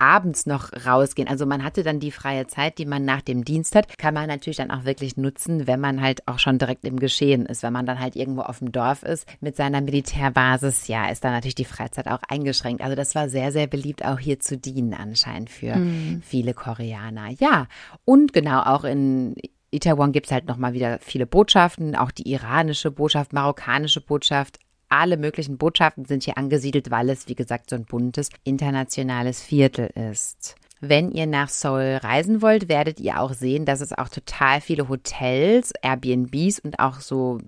[0.00, 1.28] abends noch rausgehen.
[1.28, 4.28] Also man hatte dann die freie Zeit, die man nach dem Dienst hat, kann man
[4.28, 7.62] natürlich dann auch wirklich nutzen, wenn man halt auch schon direkt im Geschehen ist.
[7.62, 11.32] Wenn man dann halt irgendwo auf dem Dorf ist mit seiner Militärbasis, ja, ist dann
[11.32, 12.82] natürlich die Freizeit auch eingeschränkt.
[12.82, 16.22] Also das war sehr, sehr beliebt, auch hier zu dienen anscheinend für mhm.
[16.24, 17.28] viele Koreaner.
[17.38, 17.66] Ja,
[18.04, 19.36] und genau auch in
[19.70, 24.58] Itaewon gibt es halt nochmal wieder viele Botschaften, auch die iranische Botschaft, marokkanische Botschaft,
[24.90, 29.86] alle möglichen Botschaften sind hier angesiedelt, weil es, wie gesagt, so ein buntes internationales Viertel
[30.10, 30.56] ist.
[30.80, 34.88] Wenn ihr nach Seoul reisen wollt, werdet ihr auch sehen, dass es auch total viele
[34.88, 37.38] Hotels, Airbnbs und auch so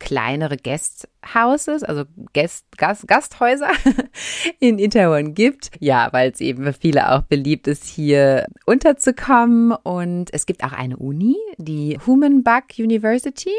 [0.00, 3.70] kleinere Guesthouses, also Guest, Gast, Gasthäuser
[4.58, 5.70] in Itaewon gibt.
[5.78, 9.72] Ja, weil es eben für viele auch beliebt ist, hier unterzukommen.
[9.84, 13.54] Und es gibt auch eine Uni, die Human Bug University.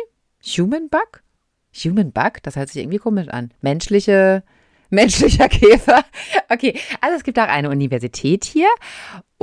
[0.57, 1.22] Human Bug?
[1.73, 2.43] Human Bug?
[2.43, 3.51] Das hört sich irgendwie komisch an.
[3.61, 4.43] Menschliche,
[4.89, 6.03] menschlicher Käfer.
[6.49, 8.69] Okay, also es gibt auch eine Universität hier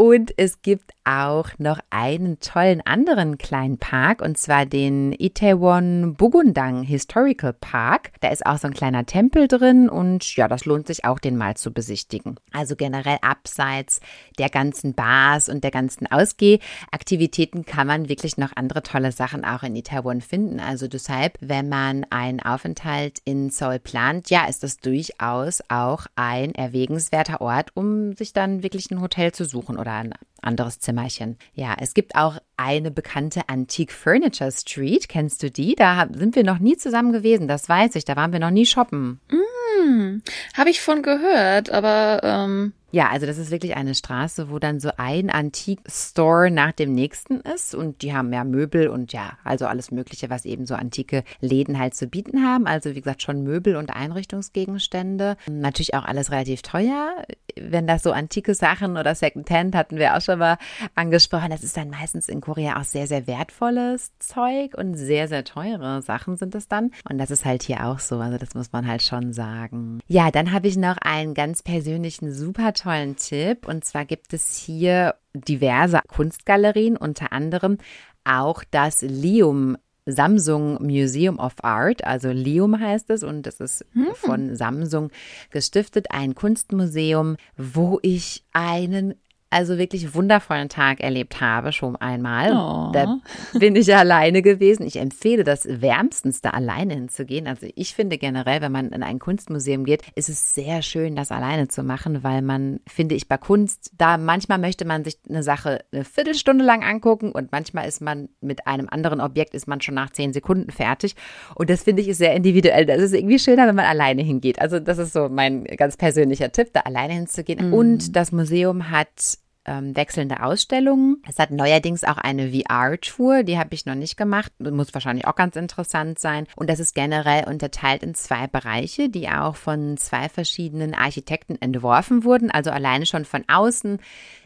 [0.00, 6.84] und es gibt auch noch einen tollen anderen kleinen Park und zwar den Itaewon Bugundang
[6.84, 8.12] Historical Park.
[8.20, 11.36] Da ist auch so ein kleiner Tempel drin und ja, das lohnt sich auch, den
[11.36, 12.36] mal zu besichtigen.
[12.50, 14.00] Also generell abseits
[14.38, 19.64] der ganzen Bars und der ganzen Ausgehaktivitäten kann man wirklich noch andere tolle Sachen auch
[19.64, 20.60] in Itaewon finden.
[20.60, 26.54] Also deshalb, wenn man einen Aufenthalt in Seoul plant, ja, ist das durchaus auch ein
[26.54, 31.36] erwägenswerter Ort, um sich dann wirklich ein Hotel zu suchen oder oder ein anderes Zimmerchen.
[31.52, 35.08] Ja, es gibt auch eine bekannte Antique Furniture Street.
[35.08, 35.74] Kennst du die?
[35.74, 38.04] Da sind wir noch nie zusammen gewesen, das weiß ich.
[38.04, 39.20] Da waren wir noch nie shoppen.
[39.30, 40.22] Mm,
[40.56, 44.80] Habe ich von gehört, aber ähm, ja, also das ist wirklich eine Straße, wo dann
[44.80, 49.66] so ein Antik-Store nach dem nächsten ist und die haben ja Möbel und ja, also
[49.66, 52.66] alles Mögliche, was eben so antike Läden halt zu bieten haben.
[52.66, 55.36] Also wie gesagt, schon Möbel und Einrichtungsgegenstände.
[55.48, 57.14] Natürlich auch alles relativ teuer.
[57.56, 60.58] Wenn das so antike Sachen oder Secondhand hatten wir auch schon mal
[60.94, 65.44] angesprochen, das ist dann meistens in Korea auch sehr, sehr wertvolles Zeug und sehr, sehr
[65.44, 66.90] teure Sachen sind es dann.
[67.08, 68.18] Und das ist halt hier auch so.
[68.18, 70.00] Also das muss man halt schon sagen.
[70.06, 73.66] Ja, dann habe ich noch einen ganz persönlichen super tollen Tipp.
[73.66, 77.78] Und zwar gibt es hier diverse Kunstgalerien, unter anderem
[78.24, 84.08] auch das Lium Samsung Museum of Art, also Lium heißt es und es ist hm.
[84.14, 85.10] von Samsung
[85.50, 89.14] gestiftet, ein Kunstmuseum, wo ich einen
[89.50, 92.52] also wirklich wundervollen Tag erlebt habe, schon einmal.
[92.52, 92.92] Oh.
[92.92, 93.18] Da
[93.58, 94.86] bin ich alleine gewesen.
[94.86, 97.48] Ich empfehle das wärmstens, da alleine hinzugehen.
[97.48, 101.32] Also ich finde generell, wenn man in ein Kunstmuseum geht, ist es sehr schön, das
[101.32, 105.42] alleine zu machen, weil man, finde ich, bei Kunst, da manchmal möchte man sich eine
[105.42, 109.80] Sache eine Viertelstunde lang angucken und manchmal ist man mit einem anderen Objekt, ist man
[109.80, 111.16] schon nach zehn Sekunden fertig.
[111.56, 112.86] Und das finde ich ist sehr individuell.
[112.86, 114.60] Das ist irgendwie schöner, wenn man alleine hingeht.
[114.60, 117.70] Also das ist so mein ganz persönlicher Tipp, da alleine hinzugehen.
[117.70, 117.74] Mm.
[117.74, 121.22] Und das Museum hat ähm, wechselnde Ausstellungen.
[121.28, 125.34] Es hat neuerdings auch eine VR-Tour, die habe ich noch nicht gemacht, muss wahrscheinlich auch
[125.34, 126.46] ganz interessant sein.
[126.56, 132.24] Und das ist generell unterteilt in zwei Bereiche, die auch von zwei verschiedenen Architekten entworfen
[132.24, 132.50] wurden.
[132.50, 133.98] Also alleine schon von außen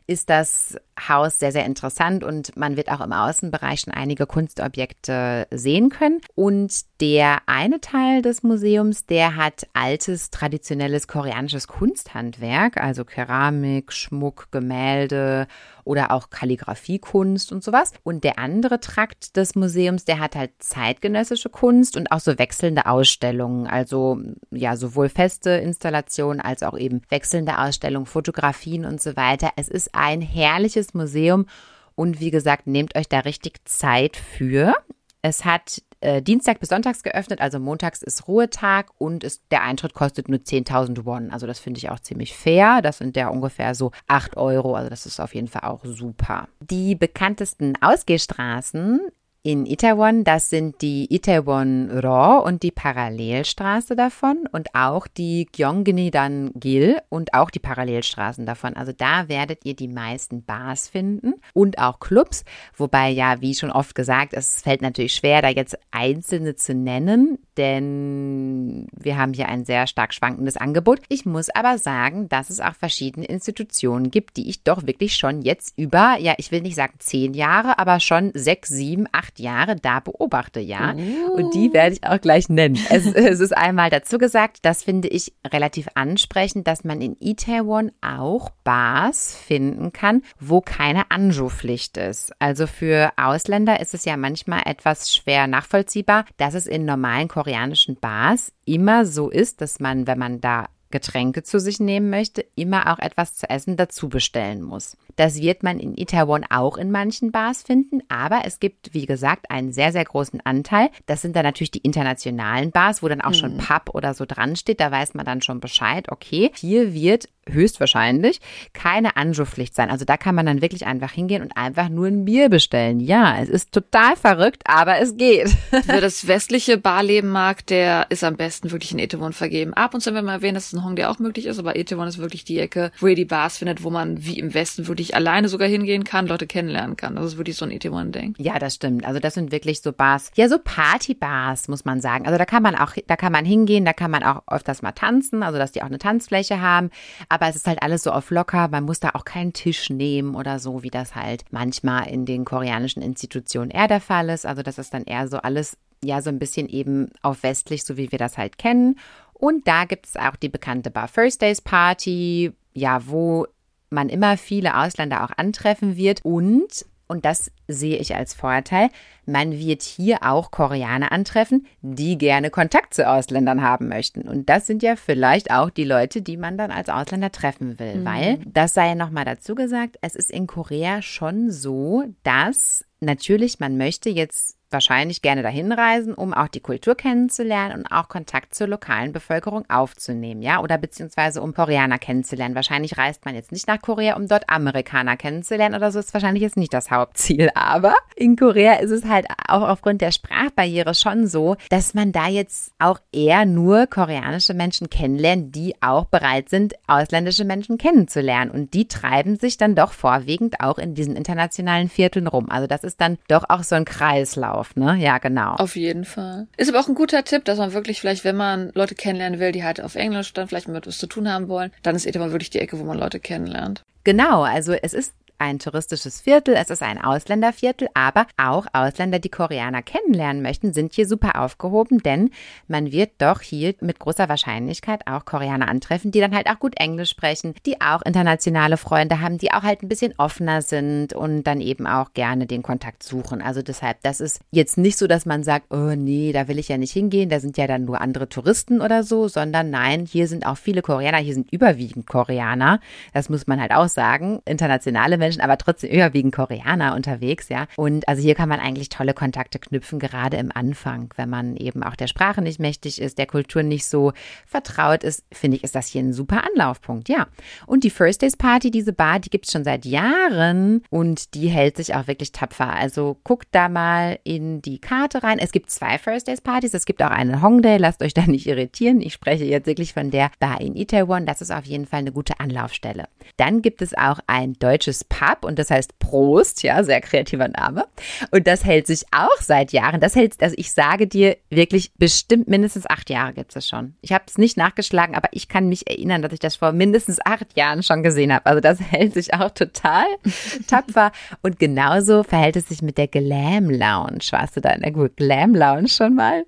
[0.07, 0.77] ist das
[1.09, 6.20] Haus sehr, sehr interessant und man wird auch im Außenbereich schon einige Kunstobjekte sehen können.
[6.35, 14.48] Und der eine Teil des Museums, der hat altes, traditionelles koreanisches Kunsthandwerk, also Keramik, Schmuck,
[14.50, 15.46] Gemälde
[15.85, 17.92] oder auch Kalligrafiekunst und sowas.
[18.02, 22.87] Und der andere Trakt des Museums, der hat halt zeitgenössische Kunst und auch so wechselnde
[22.87, 24.18] Ausstellungen, also
[24.50, 29.50] ja, sowohl feste Installationen als auch eben wechselnde Ausstellungen, Fotografien und so weiter.
[29.57, 31.47] Es ist ein herrliches Museum
[31.94, 34.75] und wie gesagt, nehmt euch da richtig Zeit für.
[35.23, 39.94] Es hat äh, Dienstag bis Sonntags geöffnet, also montags ist Ruhetag und ist, der Eintritt
[39.94, 41.31] kostet nur 10.000 Won.
[41.31, 42.83] Also das finde ich auch ziemlich fair.
[42.83, 44.75] Das sind ja ungefähr so 8 Euro.
[44.75, 46.49] Also das ist auf jeden Fall auch super.
[46.61, 49.01] Die bekanntesten Ausgehstraßen
[49.44, 50.24] in Itaewon.
[50.24, 57.59] Das sind die Itaewon-ro und die Parallelstraße davon und auch die Gyeonggi-dan-gil und auch die
[57.59, 58.74] Parallelstraßen davon.
[58.74, 63.70] Also da werdet ihr die meisten Bars finden und auch Clubs, wobei ja, wie schon
[63.70, 69.50] oft gesagt, es fällt natürlich schwer, da jetzt einzelne zu nennen, denn wir haben hier
[69.50, 71.00] ein sehr stark schwankendes Angebot.
[71.11, 75.42] Ich muss aber sagen, dass es auch verschiedene Institutionen gibt, die ich doch wirklich schon
[75.42, 79.40] jetzt über, ja, ich will nicht sagen zehn Jahre, aber schon sechs, sieben, acht acht
[79.40, 80.94] Jahre da beobachte, ja.
[80.94, 81.35] Oh.
[81.35, 82.79] Und die werde ich auch gleich nennen.
[82.90, 87.92] Es, es, ist einmal dazu gesagt, das finde ich relativ ansprechend, dass man in Itaewon
[88.01, 92.33] auch Bars finden kann, wo keine Anjo-Pflicht ist.
[92.38, 97.97] Also für Ausländer ist es ja manchmal etwas schwer nachvollziehbar, dass es in normalen koreanischen
[97.97, 102.92] Bars immer so ist, dass man, wenn man da Getränke zu sich nehmen möchte, immer
[102.92, 104.97] auch etwas zu essen dazu bestellen muss.
[105.16, 109.50] Das wird man in Itaewon auch in manchen Bars finden, aber es gibt, wie gesagt,
[109.50, 110.90] einen sehr, sehr großen Anteil.
[111.07, 113.35] Das sind dann natürlich die internationalen Bars, wo dann auch mhm.
[113.35, 114.81] schon Pub oder so dran steht.
[114.81, 118.40] Da weiß man dann schon Bescheid, okay, hier wird höchstwahrscheinlich
[118.72, 119.90] keine Anjo-Pflicht sein.
[119.90, 123.00] Also da kann man dann wirklich einfach hingehen und einfach nur ein Bier bestellen.
[123.00, 125.55] Ja, es ist total verrückt, aber es geht.
[125.87, 129.74] Wer das westliche Barleben mag, der ist am besten wirklich in Etaewon vergeben.
[129.74, 132.09] Ab und zu, wenn man erwähnt, dass es in Hongdae auch möglich ist, aber Etaewon
[132.09, 135.04] ist wirklich die Ecke, wo ihr die Bars findet, wo man wie im Westen wirklich
[135.12, 137.17] alleine sogar hingehen kann, Leute kennenlernen kann.
[137.17, 138.35] Das ist wirklich so ein Etaewon-Ding.
[138.38, 139.05] Ja, das stimmt.
[139.05, 142.27] Also das sind wirklich so Bars, ja so Party-Bars, muss man sagen.
[142.27, 144.93] Also da kann man auch, da kann man hingehen, da kann man auch öfters mal
[144.93, 146.90] tanzen, also dass die auch eine Tanzfläche haben
[147.29, 148.69] aber es ist halt alles so auf locker.
[148.69, 152.45] Man muss da auch keinen Tisch nehmen oder so, wie das halt manchmal in den
[152.45, 154.47] koreanischen Institutionen eher der Fall ist.
[154.47, 157.97] Also das ist dann eher so alles, ja, so ein bisschen eben auf westlich, so
[157.97, 158.99] wie wir das halt kennen.
[159.33, 163.47] Und da gibt es auch die bekannte Bar First Days Party, ja, wo
[163.94, 168.88] man immer viele Ausländer auch antreffen wird und und das sehe ich als Vorteil,
[169.26, 174.22] man wird hier auch Koreaner antreffen, die gerne Kontakt zu Ausländern haben möchten.
[174.22, 177.96] Und das sind ja vielleicht auch die Leute, die man dann als Ausländer treffen will.
[177.96, 178.04] Mhm.
[178.04, 183.61] Weil, das sei ja nochmal dazu gesagt, es ist in Korea schon so, dass natürlich
[183.61, 188.55] man möchte jetzt wahrscheinlich gerne dahin reisen, um auch die Kultur kennenzulernen und auch Kontakt
[188.55, 192.55] zur lokalen Bevölkerung aufzunehmen, ja, oder beziehungsweise um Koreaner kennenzulernen.
[192.55, 196.43] Wahrscheinlich reist man jetzt nicht nach Korea, um dort Amerikaner kennenzulernen oder so, ist wahrscheinlich
[196.43, 197.51] jetzt nicht das Hauptziel.
[197.55, 202.29] Aber in Korea ist es halt auch aufgrund der Sprachbarriere schon so, dass man da
[202.29, 208.51] jetzt auch eher nur koreanische Menschen kennenlernt, die auch bereit sind, ausländische Menschen kennenzulernen.
[208.51, 212.51] Und die treiben sich dann doch vorwiegend auch in diesen internationalen Vierteln rum.
[212.51, 214.96] Also das ist dann doch auch so ein Kreislauf drauf, ne?
[214.98, 215.55] Ja, genau.
[215.55, 216.46] Auf jeden Fall.
[216.57, 219.53] Ist aber auch ein guter Tipp, dass man wirklich vielleicht, wenn man Leute kennenlernen will,
[219.53, 222.33] die halt auf Englisch dann vielleicht mit was zu tun haben wollen, dann ist Etemal
[222.33, 223.83] wirklich die Ecke, wo man Leute kennenlernt.
[224.05, 229.29] Genau, also es ist ein touristisches Viertel, es ist ein Ausländerviertel, aber auch Ausländer, die
[229.29, 232.31] Koreaner kennenlernen möchten, sind hier super aufgehoben, denn
[232.68, 236.75] man wird doch hier mit großer Wahrscheinlichkeit auch Koreaner antreffen, die dann halt auch gut
[236.79, 241.44] Englisch sprechen, die auch internationale Freunde haben, die auch halt ein bisschen offener sind und
[241.44, 243.42] dann eben auch gerne den Kontakt suchen.
[243.42, 246.68] Also deshalb, das ist jetzt nicht so, dass man sagt, oh nee, da will ich
[246.68, 250.29] ja nicht hingehen, da sind ja dann nur andere Touristen oder so, sondern nein, hier
[250.29, 252.81] sind auch viele Koreaner, hier sind überwiegend Koreaner.
[253.12, 254.40] Das muss man halt auch sagen.
[254.44, 257.67] Internationale Menschen, aber trotzdem überwiegend Koreaner unterwegs, ja.
[257.77, 261.83] Und also hier kann man eigentlich tolle Kontakte knüpfen, gerade im Anfang, wenn man eben
[261.83, 264.13] auch der Sprache nicht mächtig ist, der Kultur nicht so
[264.47, 267.27] vertraut ist, finde ich, ist das hier ein super Anlaufpunkt, ja.
[267.67, 271.49] Und die First Days Party, diese Bar, die gibt es schon seit Jahren und die
[271.49, 272.75] hält sich auch wirklich tapfer.
[272.75, 275.39] Also guckt da mal in die Karte rein.
[275.39, 278.47] Es gibt zwei First Days Partys, es gibt auch eine Hongdae, lasst euch da nicht
[278.47, 279.01] irritieren.
[279.01, 281.25] Ich spreche jetzt wirklich von der Bar in Itaewon.
[281.25, 283.09] Das ist auf jeden Fall eine gute Anlaufstelle.
[283.39, 287.85] Dann gibt es auch ein deutsches Pub und das heißt Prost, ja, sehr kreativer Name.
[288.33, 290.00] Und das hält sich auch seit Jahren.
[290.00, 293.94] Das hält, also ich sage dir wirklich bestimmt mindestens acht Jahre gibt es schon.
[294.00, 297.20] Ich habe es nicht nachgeschlagen, aber ich kann mich erinnern, dass ich das vor mindestens
[297.24, 298.46] acht Jahren schon gesehen habe.
[298.46, 300.07] Also das hält sich auch total
[300.66, 301.12] tapfer.
[301.42, 304.24] Und genauso verhält es sich mit der Glam Lounge.
[304.33, 306.44] Warst du da in der Glam Lounge schon mal?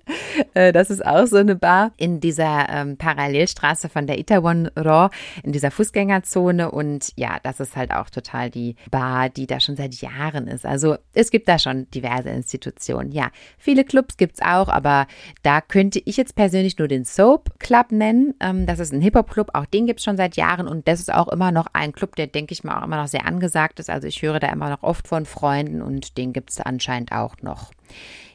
[0.55, 5.09] Äh, das ist auch so eine Bar in dieser ähm, Parallelstraße von der Itaewon Ro,
[5.43, 6.69] in dieser Fußgängerzone.
[6.69, 8.56] Und ja, das ist halt auch total die
[8.91, 10.65] Bar, die da schon seit Jahren ist.
[10.65, 13.11] Also es gibt da schon diverse Institutionen.
[13.11, 15.07] Ja, viele Clubs gibt es auch, aber
[15.43, 18.33] da könnte ich jetzt persönlich nur den Soap Club nennen.
[18.39, 21.13] Ähm, das ist ein Hip-Hop-Club, auch den gibt es schon seit Jahren und das ist
[21.13, 23.89] auch immer noch ein Club, der, denke ich mal, auch immer noch sehr angesagt ist.
[23.89, 27.35] Also ich höre da immer noch oft von Freunden und den gibt es anscheinend auch
[27.41, 27.71] noch.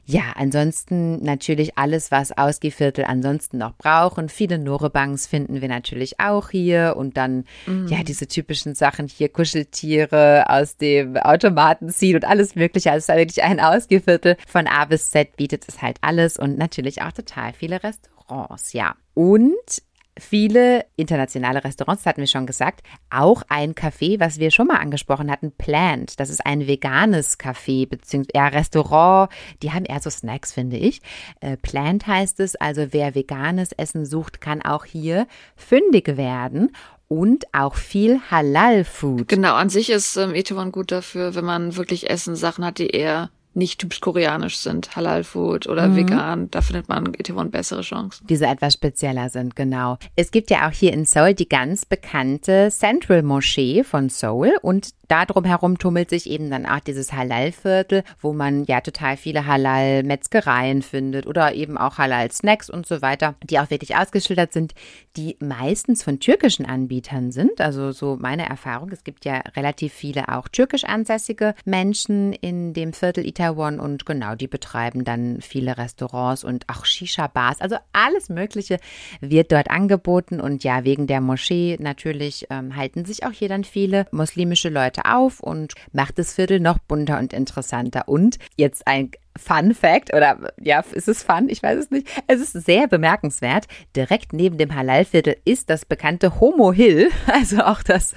[0.05, 4.29] Ja, ansonsten natürlich alles, was Ausgeviertel ansonsten noch brauchen.
[4.29, 7.87] Viele Norebangs finden wir natürlich auch hier und dann mm.
[7.87, 12.91] ja diese typischen Sachen hier Kuscheltiere aus dem Automaten ziehen und alles Mögliche.
[12.91, 16.59] Also es ist wirklich ein Ausgeviertel von A bis Z bietet es halt alles und
[16.59, 18.73] natürlich auch total viele Restaurants.
[18.73, 19.83] Ja und
[20.19, 24.79] viele internationale Restaurants, das hatten wir schon gesagt, auch ein Café, was wir schon mal
[24.79, 26.21] angesprochen hatten, Plant.
[26.21, 29.31] Das ist ein veganes Café, beziehungsweise ja, Restaurant.
[29.63, 31.01] Die haben eher so Snacks, finde ich.
[31.41, 36.73] Äh, Plant heißt es, also wer veganes Essen sucht, kann auch hier fündig werden
[37.09, 39.29] und auch viel Halal-Food.
[39.29, 42.89] Genau, an sich ist ähm, Etowan gut dafür, wenn man wirklich Essen Sachen hat, die
[42.89, 45.97] eher nicht typisch koreanisch sind, Halal Food oder mhm.
[45.97, 48.27] vegan, da findet man Itaewon bessere Chancen.
[48.27, 49.99] Diese etwas spezieller sind, genau.
[50.17, 54.91] Es gibt ja auch hier in Seoul die ganz bekannte Central Moschee von Seoul und
[55.13, 60.81] da drumherum tummelt sich eben dann auch dieses Halal-Viertel, wo man ja total viele Halal-Metzgereien
[60.81, 64.73] findet oder eben auch Halal-Snacks und so weiter, die auch wirklich ausgeschildert sind,
[65.19, 67.61] die meistens von türkischen Anbietern sind.
[67.61, 68.91] Also so meine Erfahrung.
[68.91, 74.35] Es gibt ja relativ viele auch türkisch ansässige Menschen in dem Viertel Itaewon und genau,
[74.35, 77.61] die betreiben dann viele Restaurants und auch Shisha-Bars.
[77.61, 78.79] Also alles Mögliche
[79.21, 83.65] wird dort angeboten und ja, wegen der Moschee natürlich ähm, halten sich auch hier dann
[83.65, 88.09] viele muslimische Leute auf und macht das Viertel noch bunter und interessanter.
[88.09, 91.49] Und jetzt ein Fun Fact oder ja, ist es fun?
[91.49, 92.09] Ich weiß es nicht.
[92.27, 93.67] Es ist sehr bemerkenswert.
[93.97, 98.15] Direkt neben dem Halal-Viertel ist das bekannte Homo Hill, also auch das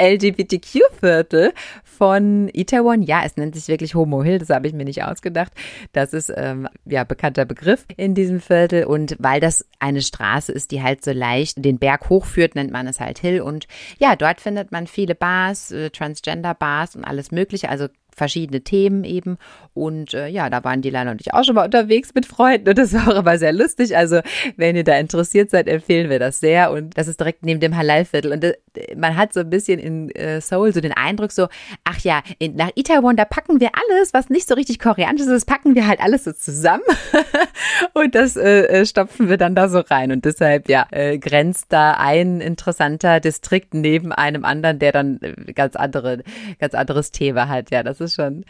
[0.00, 1.52] LGBTQ-Viertel
[1.84, 3.02] von Itaewon.
[3.02, 5.52] Ja, es nennt sich wirklich Homo Hill, das habe ich mir nicht ausgedacht.
[5.92, 10.70] Das ist ähm, ja bekannter Begriff in diesem Viertel und weil das eine Straße ist,
[10.70, 13.66] die halt so leicht den Berg hochführt, nennt man es halt Hill und
[13.98, 19.04] ja, dort findet man viele Bars, äh, Transgender Bars und alles mögliche, also verschiedene Themen
[19.04, 19.38] eben.
[19.74, 22.68] Und äh, ja, da waren die Leila und ich auch schon mal unterwegs mit Freunden
[22.68, 23.96] und das war auch immer sehr lustig.
[23.96, 24.20] Also,
[24.56, 26.70] wenn ihr da interessiert seid, empfehlen wir das sehr.
[26.70, 28.32] Und das ist direkt neben dem Halal-Viertel.
[28.32, 28.54] Und äh,
[28.96, 31.48] man hat so ein bisschen in äh, Seoul so den Eindruck so,
[31.82, 35.30] ach ja, in, nach Itaewon, da packen wir alles, was nicht so richtig koreanisch ist,
[35.30, 36.84] das packen wir halt alles so zusammen.
[37.94, 40.12] und das äh, äh, stopfen wir dann da so rein.
[40.12, 45.52] Und deshalb, ja, äh, grenzt da ein interessanter Distrikt neben einem anderen, der dann äh,
[45.52, 46.22] ganz andere,
[46.60, 47.70] ganz anderes Thema hat.
[47.70, 48.44] Ja, das ist ist schon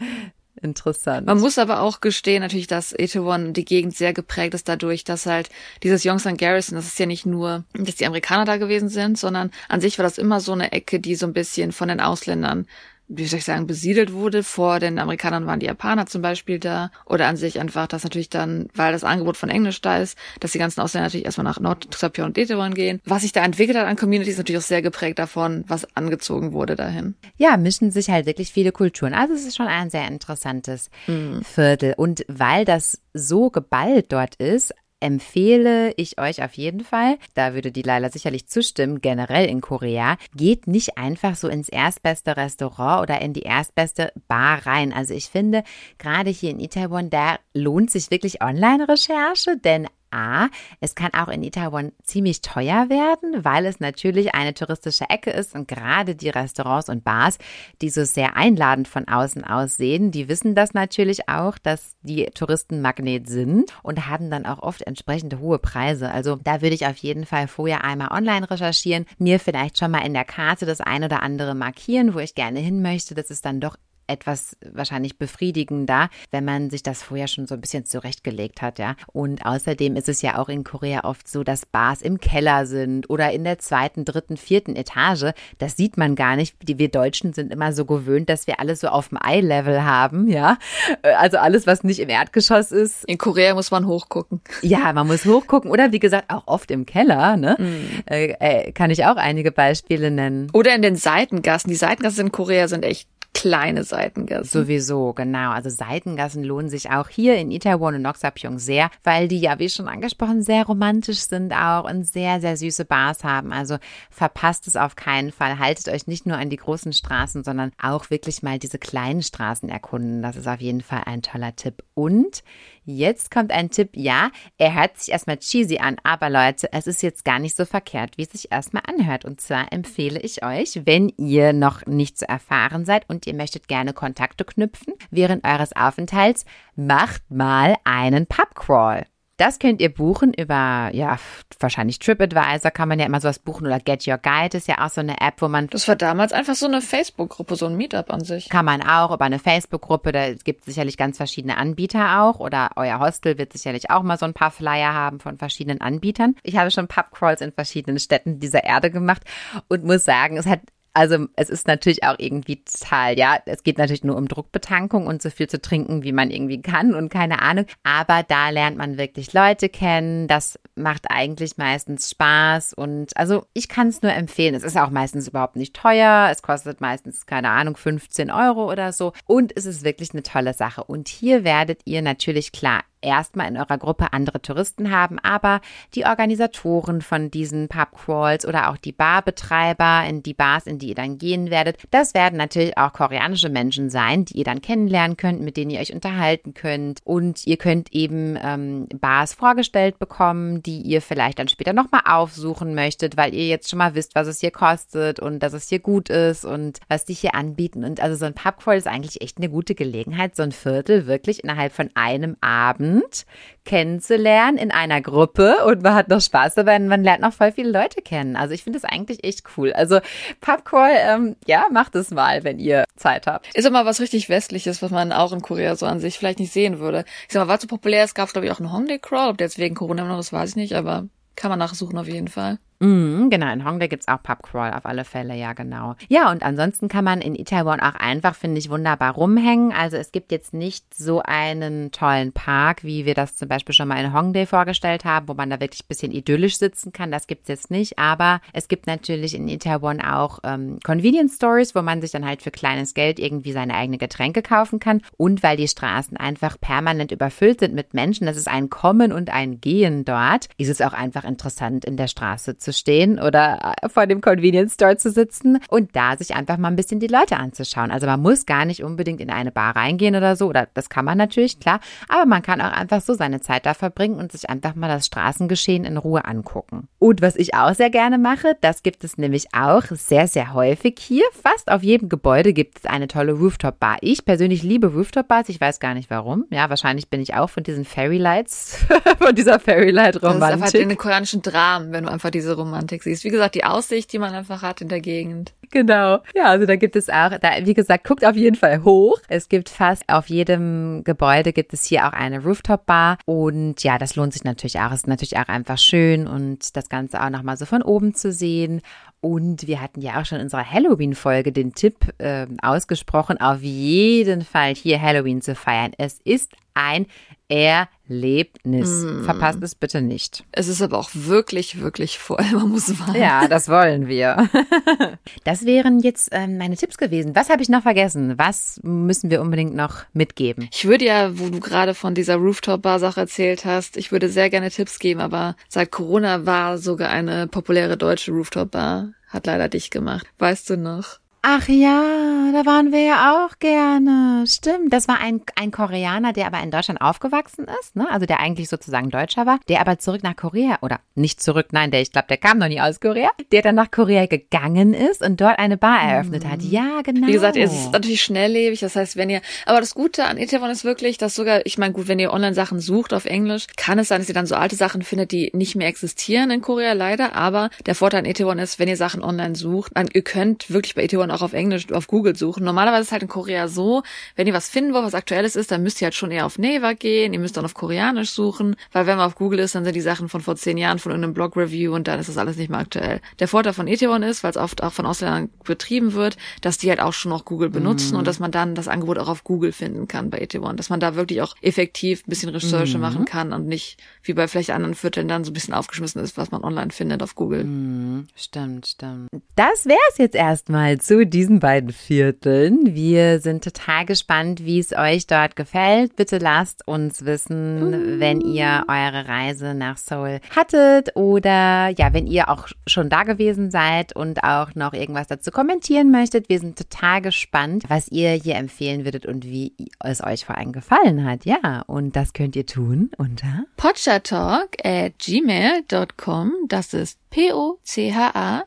[0.61, 1.27] interessant.
[1.27, 5.25] Man muss aber auch gestehen, natürlich, dass Etowan die Gegend sehr geprägt ist dadurch, dass
[5.25, 5.49] halt
[5.83, 9.51] dieses Yongsan Garrison, das ist ja nicht nur, dass die Amerikaner da gewesen sind, sondern
[9.69, 12.67] an sich war das immer so eine Ecke, die so ein bisschen von den Ausländern
[13.07, 14.43] wie soll ich sagen, besiedelt wurde.
[14.43, 16.91] Vor den Amerikanern waren die Japaner zum Beispiel da.
[17.05, 20.51] Oder an sich einfach, dass natürlich dann, weil das Angebot von Englisch da ist, dass
[20.51, 23.01] die ganzen Ausländer natürlich erstmal nach Nord-Sapir und Detewon gehen.
[23.05, 26.53] Was sich da entwickelt hat an Community ist natürlich auch sehr geprägt davon, was angezogen
[26.53, 27.15] wurde dahin.
[27.37, 29.13] Ja, mischen sich halt wirklich viele Kulturen.
[29.13, 31.43] Also es ist schon ein sehr interessantes mhm.
[31.43, 31.93] Viertel.
[31.97, 34.73] Und weil das so geballt dort ist,
[35.05, 40.17] empfehle ich euch auf jeden Fall, da würde die Laila sicherlich zustimmen, generell in Korea,
[40.35, 44.91] geht nicht einfach so ins erstbeste Restaurant oder in die erstbeste Bar rein.
[44.91, 45.63] Also ich finde,
[45.99, 50.47] gerade hier in Itaewon, da lohnt sich wirklich Online-Recherche, denn A,
[50.79, 55.53] es kann auch in Itaewon ziemlich teuer werden, weil es natürlich eine touristische Ecke ist
[55.53, 57.37] und gerade die Restaurants und Bars,
[57.81, 62.81] die so sehr einladend von außen aussehen, die wissen das natürlich auch, dass die Touristen
[62.81, 66.09] Magnet sind und haben dann auch oft entsprechende hohe Preise.
[66.09, 70.05] Also da würde ich auf jeden Fall vorher einmal online recherchieren, mir vielleicht schon mal
[70.05, 73.15] in der Karte das ein oder andere markieren, wo ich gerne hin möchte.
[73.15, 73.75] Das ist dann doch
[74.07, 78.95] etwas wahrscheinlich befriedigender, wenn man sich das vorher schon so ein bisschen zurechtgelegt hat, ja.
[79.13, 83.09] Und außerdem ist es ja auch in Korea oft so, dass Bars im Keller sind
[83.09, 85.33] oder in der zweiten, dritten, vierten Etage.
[85.57, 86.55] Das sieht man gar nicht.
[86.65, 90.57] Wir Deutschen sind immer so gewöhnt, dass wir alles so auf dem Eye-Level haben, ja.
[91.01, 93.05] Also alles, was nicht im Erdgeschoss ist.
[93.05, 94.41] In Korea muss man hochgucken.
[94.61, 97.55] Ja, man muss hochgucken oder wie gesagt auch oft im Keller, ne?
[97.59, 98.11] Mm.
[98.11, 100.49] Äh, äh, kann ich auch einige Beispiele nennen.
[100.53, 101.69] Oder in den Seitengassen.
[101.69, 104.45] Die Seitengassen in Korea sind echt kleine Seitengassen.
[104.45, 105.51] Sowieso, genau.
[105.51, 109.69] Also Seitengassen lohnen sich auch hier in Itaewon und Noxapyong sehr, weil die ja, wie
[109.69, 113.51] schon angesprochen, sehr romantisch sind auch und sehr, sehr süße Bars haben.
[113.51, 113.77] Also
[114.09, 115.59] verpasst es auf keinen Fall.
[115.59, 119.67] Haltet euch nicht nur an die großen Straßen, sondern auch wirklich mal diese kleinen Straßen
[119.67, 120.21] erkunden.
[120.21, 121.83] Das ist auf jeden Fall ein toller Tipp.
[121.93, 122.41] Und
[122.85, 123.89] Jetzt kommt ein Tipp.
[123.93, 124.29] Ja,
[124.59, 128.17] er hört sich erstmal cheesy an, aber Leute, es ist jetzt gar nicht so verkehrt,
[128.17, 129.25] wie es sich erstmal anhört.
[129.25, 133.67] Und zwar empfehle ich euch, wenn ihr noch nicht so erfahren seid und ihr möchtet
[133.67, 139.05] gerne Kontakte knüpfen während eures Aufenthalts, macht mal einen Pubcrawl.
[139.37, 141.17] Das könnt ihr buchen über, ja,
[141.59, 144.89] wahrscheinlich TripAdvisor kann man ja immer sowas buchen oder Get Your Guide ist ja auch
[144.89, 145.67] so eine App, wo man.
[145.67, 148.47] Das war damals einfach so eine Facebook-Gruppe, so ein Meetup an sich.
[148.49, 152.71] Kann man auch über eine Facebook-Gruppe, da gibt es sicherlich ganz verschiedene Anbieter auch oder
[152.77, 156.35] euer Hostel wird sicherlich auch mal so ein paar Flyer haben von verschiedenen Anbietern.
[156.43, 159.23] Ich habe schon Pubcrawls in verschiedenen Städten dieser Erde gemacht
[159.67, 160.61] und muss sagen, es hat
[160.95, 165.21] also es ist natürlich auch irgendwie total, ja, es geht natürlich nur um Druckbetankung und
[165.21, 167.65] so viel zu trinken, wie man irgendwie kann und keine Ahnung.
[167.83, 170.27] Aber da lernt man wirklich Leute kennen.
[170.27, 174.55] Das macht eigentlich meistens Spaß und also ich kann es nur empfehlen.
[174.55, 176.29] Es ist auch meistens überhaupt nicht teuer.
[176.31, 179.11] Es kostet meistens, keine Ahnung, 15 Euro oder so.
[179.25, 180.85] Und es ist wirklich eine tolle Sache.
[180.85, 185.61] Und hier werdet ihr natürlich klar erstmal in eurer Gruppe andere Touristen haben, aber
[185.93, 190.95] die Organisatoren von diesen Pubcrawls oder auch die Barbetreiber in die Bars, in die ihr
[190.95, 195.41] dann gehen werdet, das werden natürlich auch koreanische Menschen sein, die ihr dann kennenlernen könnt,
[195.41, 196.99] mit denen ihr euch unterhalten könnt.
[197.03, 202.73] Und ihr könnt eben ähm, Bars vorgestellt bekommen, die ihr vielleicht dann später nochmal aufsuchen
[202.75, 205.79] möchtet, weil ihr jetzt schon mal wisst, was es hier kostet und dass es hier
[205.79, 207.83] gut ist und was die hier anbieten.
[207.83, 211.43] Und also so ein Pubcrawl ist eigentlich echt eine gute Gelegenheit, so ein Viertel wirklich
[211.43, 213.25] innerhalb von einem Abend Abend
[213.65, 217.51] kennenzulernen in einer Gruppe und man hat noch Spaß dabei und man lernt noch voll
[217.51, 218.35] viele Leute kennen.
[218.35, 219.73] Also ich finde das eigentlich echt cool.
[219.73, 219.99] Also
[220.39, 223.47] Pubcrawl, ähm, ja, macht es mal, wenn ihr Zeit habt.
[223.55, 226.53] Ist immer was richtig Westliches, was man auch in Korea so an sich vielleicht nicht
[226.53, 227.05] sehen würde.
[227.27, 229.37] Ich sag mal, war zu populär, es gab glaube ich auch einen Hongdae Crawl, ob
[229.37, 232.27] der jetzt wegen Corona noch ist, weiß ich nicht, aber kann man nachsuchen auf jeden
[232.27, 232.59] Fall.
[232.79, 235.95] Mm, genau, in Hongdae gibt es auch Pubcrawl auf alle Fälle, ja, genau.
[236.09, 239.71] Ja, und ansonsten kann man in Itaewon auch einfach, finde ich, wunderbar rumhängen.
[239.71, 243.87] Also es gibt jetzt nicht so einen tollen Park, wie wir das zum Beispiel schon
[243.87, 247.11] mal in Hongdae vorgestellt haben, wo man da wirklich ein bisschen idyllisch sitzen kann.
[247.11, 247.97] Das gibt es jetzt nicht.
[247.97, 252.41] Aber es gibt natürlich in Itaewon auch ähm, Convenience Stores, wo man sich dann halt
[252.41, 255.01] für kleines Geld irgendwie seine eigene Getränke kaufen kann.
[255.15, 259.29] Und weil die Straßen einfach permanent überfüllt sind mit Menschen, das ist ein Kommen und
[259.29, 263.75] ein Gehen dort, ist es auch einfach interessant, in der Straße zu zu stehen oder
[263.81, 267.07] äh, vor dem Convenience Store zu sitzen und da sich einfach mal ein bisschen die
[267.07, 267.91] Leute anzuschauen.
[267.91, 271.05] Also man muss gar nicht unbedingt in eine Bar reingehen oder so, oder das kann
[271.05, 274.49] man natürlich, klar, aber man kann auch einfach so seine Zeit da verbringen und sich
[274.49, 276.87] einfach mal das Straßengeschehen in Ruhe angucken.
[276.99, 280.95] Und was ich auch sehr gerne mache, das gibt es nämlich auch sehr, sehr häufig
[280.99, 281.23] hier.
[281.31, 283.97] Fast auf jedem Gebäude gibt es eine tolle Rooftop-Bar.
[284.01, 286.45] Ich persönlich liebe Rooftop-Bars, ich weiß gar nicht warum.
[286.49, 288.83] Ja, wahrscheinlich bin ich auch von diesen Fairy Lights,
[289.19, 290.41] von dieser Fairy Light-Romantik.
[290.41, 293.23] Das ist einfach den koreanischen Dramen, wenn du einfach diese Romantik siehst.
[293.23, 295.53] Wie gesagt, die Aussicht, die man einfach hat in der Gegend.
[295.71, 296.19] Genau.
[296.33, 299.19] Ja, also da gibt es auch, da, wie gesagt, guckt auf jeden Fall hoch.
[299.27, 303.17] Es gibt fast auf jedem Gebäude gibt es hier auch eine Rooftop-Bar.
[303.25, 304.91] Und ja, das lohnt sich natürlich auch.
[304.91, 308.31] Es ist natürlich auch einfach schön und das Ganze auch nochmal so von oben zu
[308.31, 308.81] sehen.
[309.25, 314.43] Und wir hatten ja auch schon in unserer Halloween-Folge den Tipp äh, ausgesprochen, auf jeden
[314.43, 315.93] Fall hier Halloween zu feiern.
[315.97, 317.07] Es ist ein
[317.47, 319.03] Erlebnis.
[319.03, 319.23] Mm.
[319.23, 320.43] Verpasst es bitte nicht.
[320.51, 322.43] Es ist aber auch wirklich, wirklich voll.
[322.51, 323.19] Man muss warten.
[323.19, 324.47] Ja, das wollen wir.
[325.43, 327.35] das wären jetzt ähm, meine Tipps gewesen.
[327.35, 328.37] Was habe ich noch vergessen?
[328.37, 330.69] Was müssen wir unbedingt noch mitgeben?
[330.71, 334.69] Ich würde ja, wo du gerade von dieser Rooftop-Bar-Sache erzählt hast, ich würde sehr gerne
[334.69, 339.14] Tipps geben, aber seit Corona war sogar eine populäre deutsche Rooftop-Bar.
[339.27, 340.27] Hat leider dicht gemacht.
[340.37, 341.19] Weißt du noch?
[341.47, 344.45] Ach ja, da waren wir ja auch gerne.
[344.47, 344.91] Stimmt.
[344.91, 348.07] Das war ein, ein Koreaner, der aber in Deutschland aufgewachsen ist, ne?
[348.09, 351.91] Also der eigentlich sozusagen Deutscher war, der aber zurück nach Korea oder nicht zurück, nein,
[351.91, 355.21] der, ich glaube, der kam noch nie aus Korea, der dann nach Korea gegangen ist
[355.21, 356.63] und dort eine Bar eröffnet hat.
[356.63, 357.27] Ja, genau.
[357.27, 358.79] Wie gesagt, es ist natürlich schnelllebig.
[358.79, 361.93] Das heißt, wenn ihr, aber das Gute an Itaewon ist wirklich, dass sogar, ich meine,
[361.93, 364.75] gut, wenn ihr Online-Sachen sucht auf Englisch, kann es sein, dass ihr dann so alte
[364.75, 367.35] Sachen findet, die nicht mehr existieren in Korea, leider.
[367.35, 370.95] Aber der Vorteil an Itaewon ist, wenn ihr Sachen online sucht, dann, ihr könnt wirklich
[370.95, 372.63] bei Itaewon auch auf Englisch auf Google suchen.
[372.63, 374.03] Normalerweise ist es halt in Korea so,
[374.35, 376.57] wenn ihr was finden wollt, was aktuelles ist, dann müsst ihr halt schon eher auf
[376.57, 379.83] Naver gehen, ihr müsst dann auf Koreanisch suchen, weil wenn man auf Google ist, dann
[379.83, 382.57] sind die Sachen von vor zehn Jahren von irgendeinem Blog-Review und dann ist das alles
[382.57, 383.21] nicht mehr aktuell.
[383.39, 386.89] Der Vorteil von Ethewon ist, weil es oft auch von Ausländern betrieben wird, dass die
[386.89, 388.19] halt auch schon noch Google benutzen mhm.
[388.19, 390.99] und dass man dann das Angebot auch auf Google finden kann bei Ethewon, dass man
[390.99, 393.01] da wirklich auch effektiv ein bisschen Recherche mhm.
[393.01, 396.37] machen kann und nicht wie bei vielleicht anderen Vierteln dann so ein bisschen aufgeschmissen ist,
[396.37, 397.63] was man online findet auf Google.
[397.63, 398.27] Mhm.
[398.35, 399.29] Stimmt, stimmt.
[399.55, 402.95] Das wäre es jetzt erstmal zu diesen beiden Vierteln.
[402.95, 406.15] Wir sind total gespannt, wie es euch dort gefällt.
[406.15, 412.49] Bitte lasst uns wissen, wenn ihr eure Reise nach Seoul hattet oder ja, wenn ihr
[412.49, 416.49] auch schon da gewesen seid und auch noch irgendwas dazu kommentieren möchtet.
[416.49, 420.71] Wir sind total gespannt, was ihr hier empfehlen würdet und wie es euch vor allem
[420.71, 421.45] gefallen hat.
[421.45, 426.53] Ja, und das könnt ihr tun unter potchatalk at gmail.com.
[426.67, 428.65] Das ist P-O-C-H-A-T-A-L-K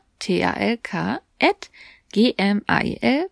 [1.41, 1.69] at
[2.11, 3.29] gmail.com.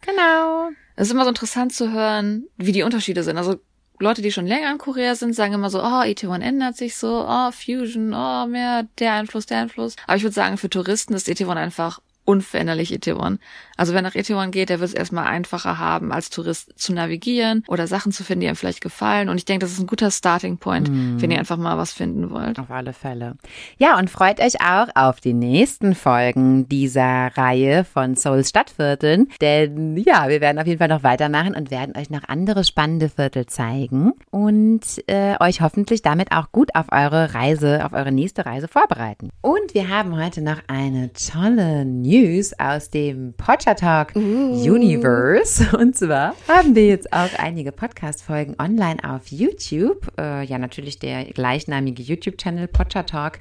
[0.00, 0.70] Genau.
[0.96, 3.38] Es ist immer so interessant zu hören, wie die Unterschiede sind.
[3.38, 3.56] Also
[4.00, 7.24] Leute, die schon länger in Korea sind, sagen immer so, oh, ET1 ändert sich so,
[7.28, 9.96] oh, Fusion, oh, mehr der Einfluss, der Einfluss.
[10.06, 13.38] Aber ich würde sagen, für Touristen ist ET1 einfach unveränderlich Itaewon.
[13.78, 17.64] Also wer nach Itaewon geht, der wird es erstmal einfacher haben, als Tourist zu navigieren
[17.68, 19.30] oder Sachen zu finden, die einem vielleicht gefallen.
[19.30, 21.22] Und ich denke, das ist ein guter Starting Point, mm.
[21.22, 22.58] wenn ihr einfach mal was finden wollt.
[22.58, 23.36] Auf alle Fälle.
[23.78, 29.28] Ja, und freut euch auch auf die nächsten Folgen dieser Reihe von Souls Stadtvierteln.
[29.40, 33.08] Denn ja, wir werden auf jeden Fall noch weitermachen und werden euch noch andere spannende
[33.08, 38.44] Viertel zeigen und äh, euch hoffentlich damit auch gut auf eure Reise, auf eure nächste
[38.44, 39.30] Reise vorbereiten.
[39.40, 44.20] Und wir haben heute noch eine tolle News News aus dem Pocha Talk uh.
[44.20, 45.76] Universe.
[45.78, 50.08] Und zwar haben wir jetzt auch einige Podcast-Folgen online auf YouTube.
[50.18, 53.38] Äh, ja, natürlich der gleichnamige YouTube-Channel Pocha Talk,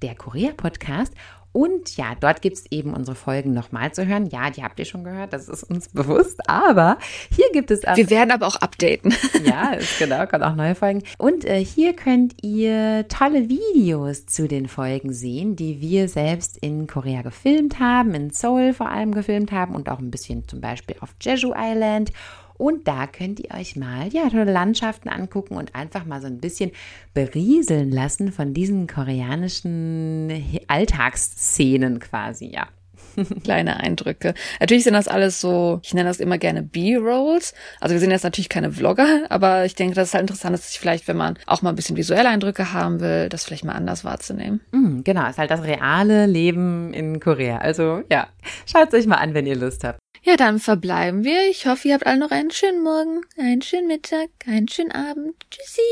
[0.00, 1.12] der Korea-Podcast.
[1.54, 4.26] Und ja, dort gibt es eben unsere Folgen nochmal zu hören.
[4.26, 6.40] Ja, die habt ihr schon gehört, das ist uns bewusst.
[6.50, 6.98] Aber
[7.30, 7.96] hier gibt es auch.
[7.96, 9.14] Wir werden aber auch updaten.
[9.44, 11.02] Ja, ist genau, kommt auch neue Folgen.
[11.18, 16.86] Und äh, hier könnt ihr tolle Videos zu den Folgen sehen, die wir selbst in
[16.86, 20.96] Korea gefilmt haben, in Seoul vor allem gefilmt haben und auch ein bisschen zum Beispiel
[21.00, 22.10] auf Jeju Island
[22.56, 26.38] und da könnt ihr euch mal ja tolle Landschaften angucken und einfach mal so ein
[26.38, 26.70] bisschen
[27.12, 30.30] berieseln lassen von diesen koreanischen
[30.68, 32.68] Alltagsszenen quasi, ja.
[33.44, 34.34] Kleine Eindrücke.
[34.60, 37.54] Natürlich sind das alles so, ich nenne das immer gerne B-Rolls.
[37.80, 40.68] Also wir sind jetzt natürlich keine Vlogger, aber ich denke, das ist halt interessant, dass
[40.68, 43.72] sich vielleicht, wenn man auch mal ein bisschen visuelle Eindrücke haben will, das vielleicht mal
[43.74, 44.60] anders wahrzunehmen.
[44.72, 47.58] Mm, genau, ist halt das reale Leben in Korea.
[47.58, 48.28] Also ja,
[48.66, 49.98] schaut es euch mal an, wenn ihr Lust habt.
[50.26, 51.50] Ja, dann verbleiben wir.
[51.50, 55.34] Ich hoffe, ihr habt alle noch einen schönen Morgen, einen schönen Mittag, einen schönen Abend.
[55.50, 55.82] Tschüssi.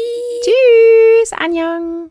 [0.43, 2.11] Tschüss, Anjong.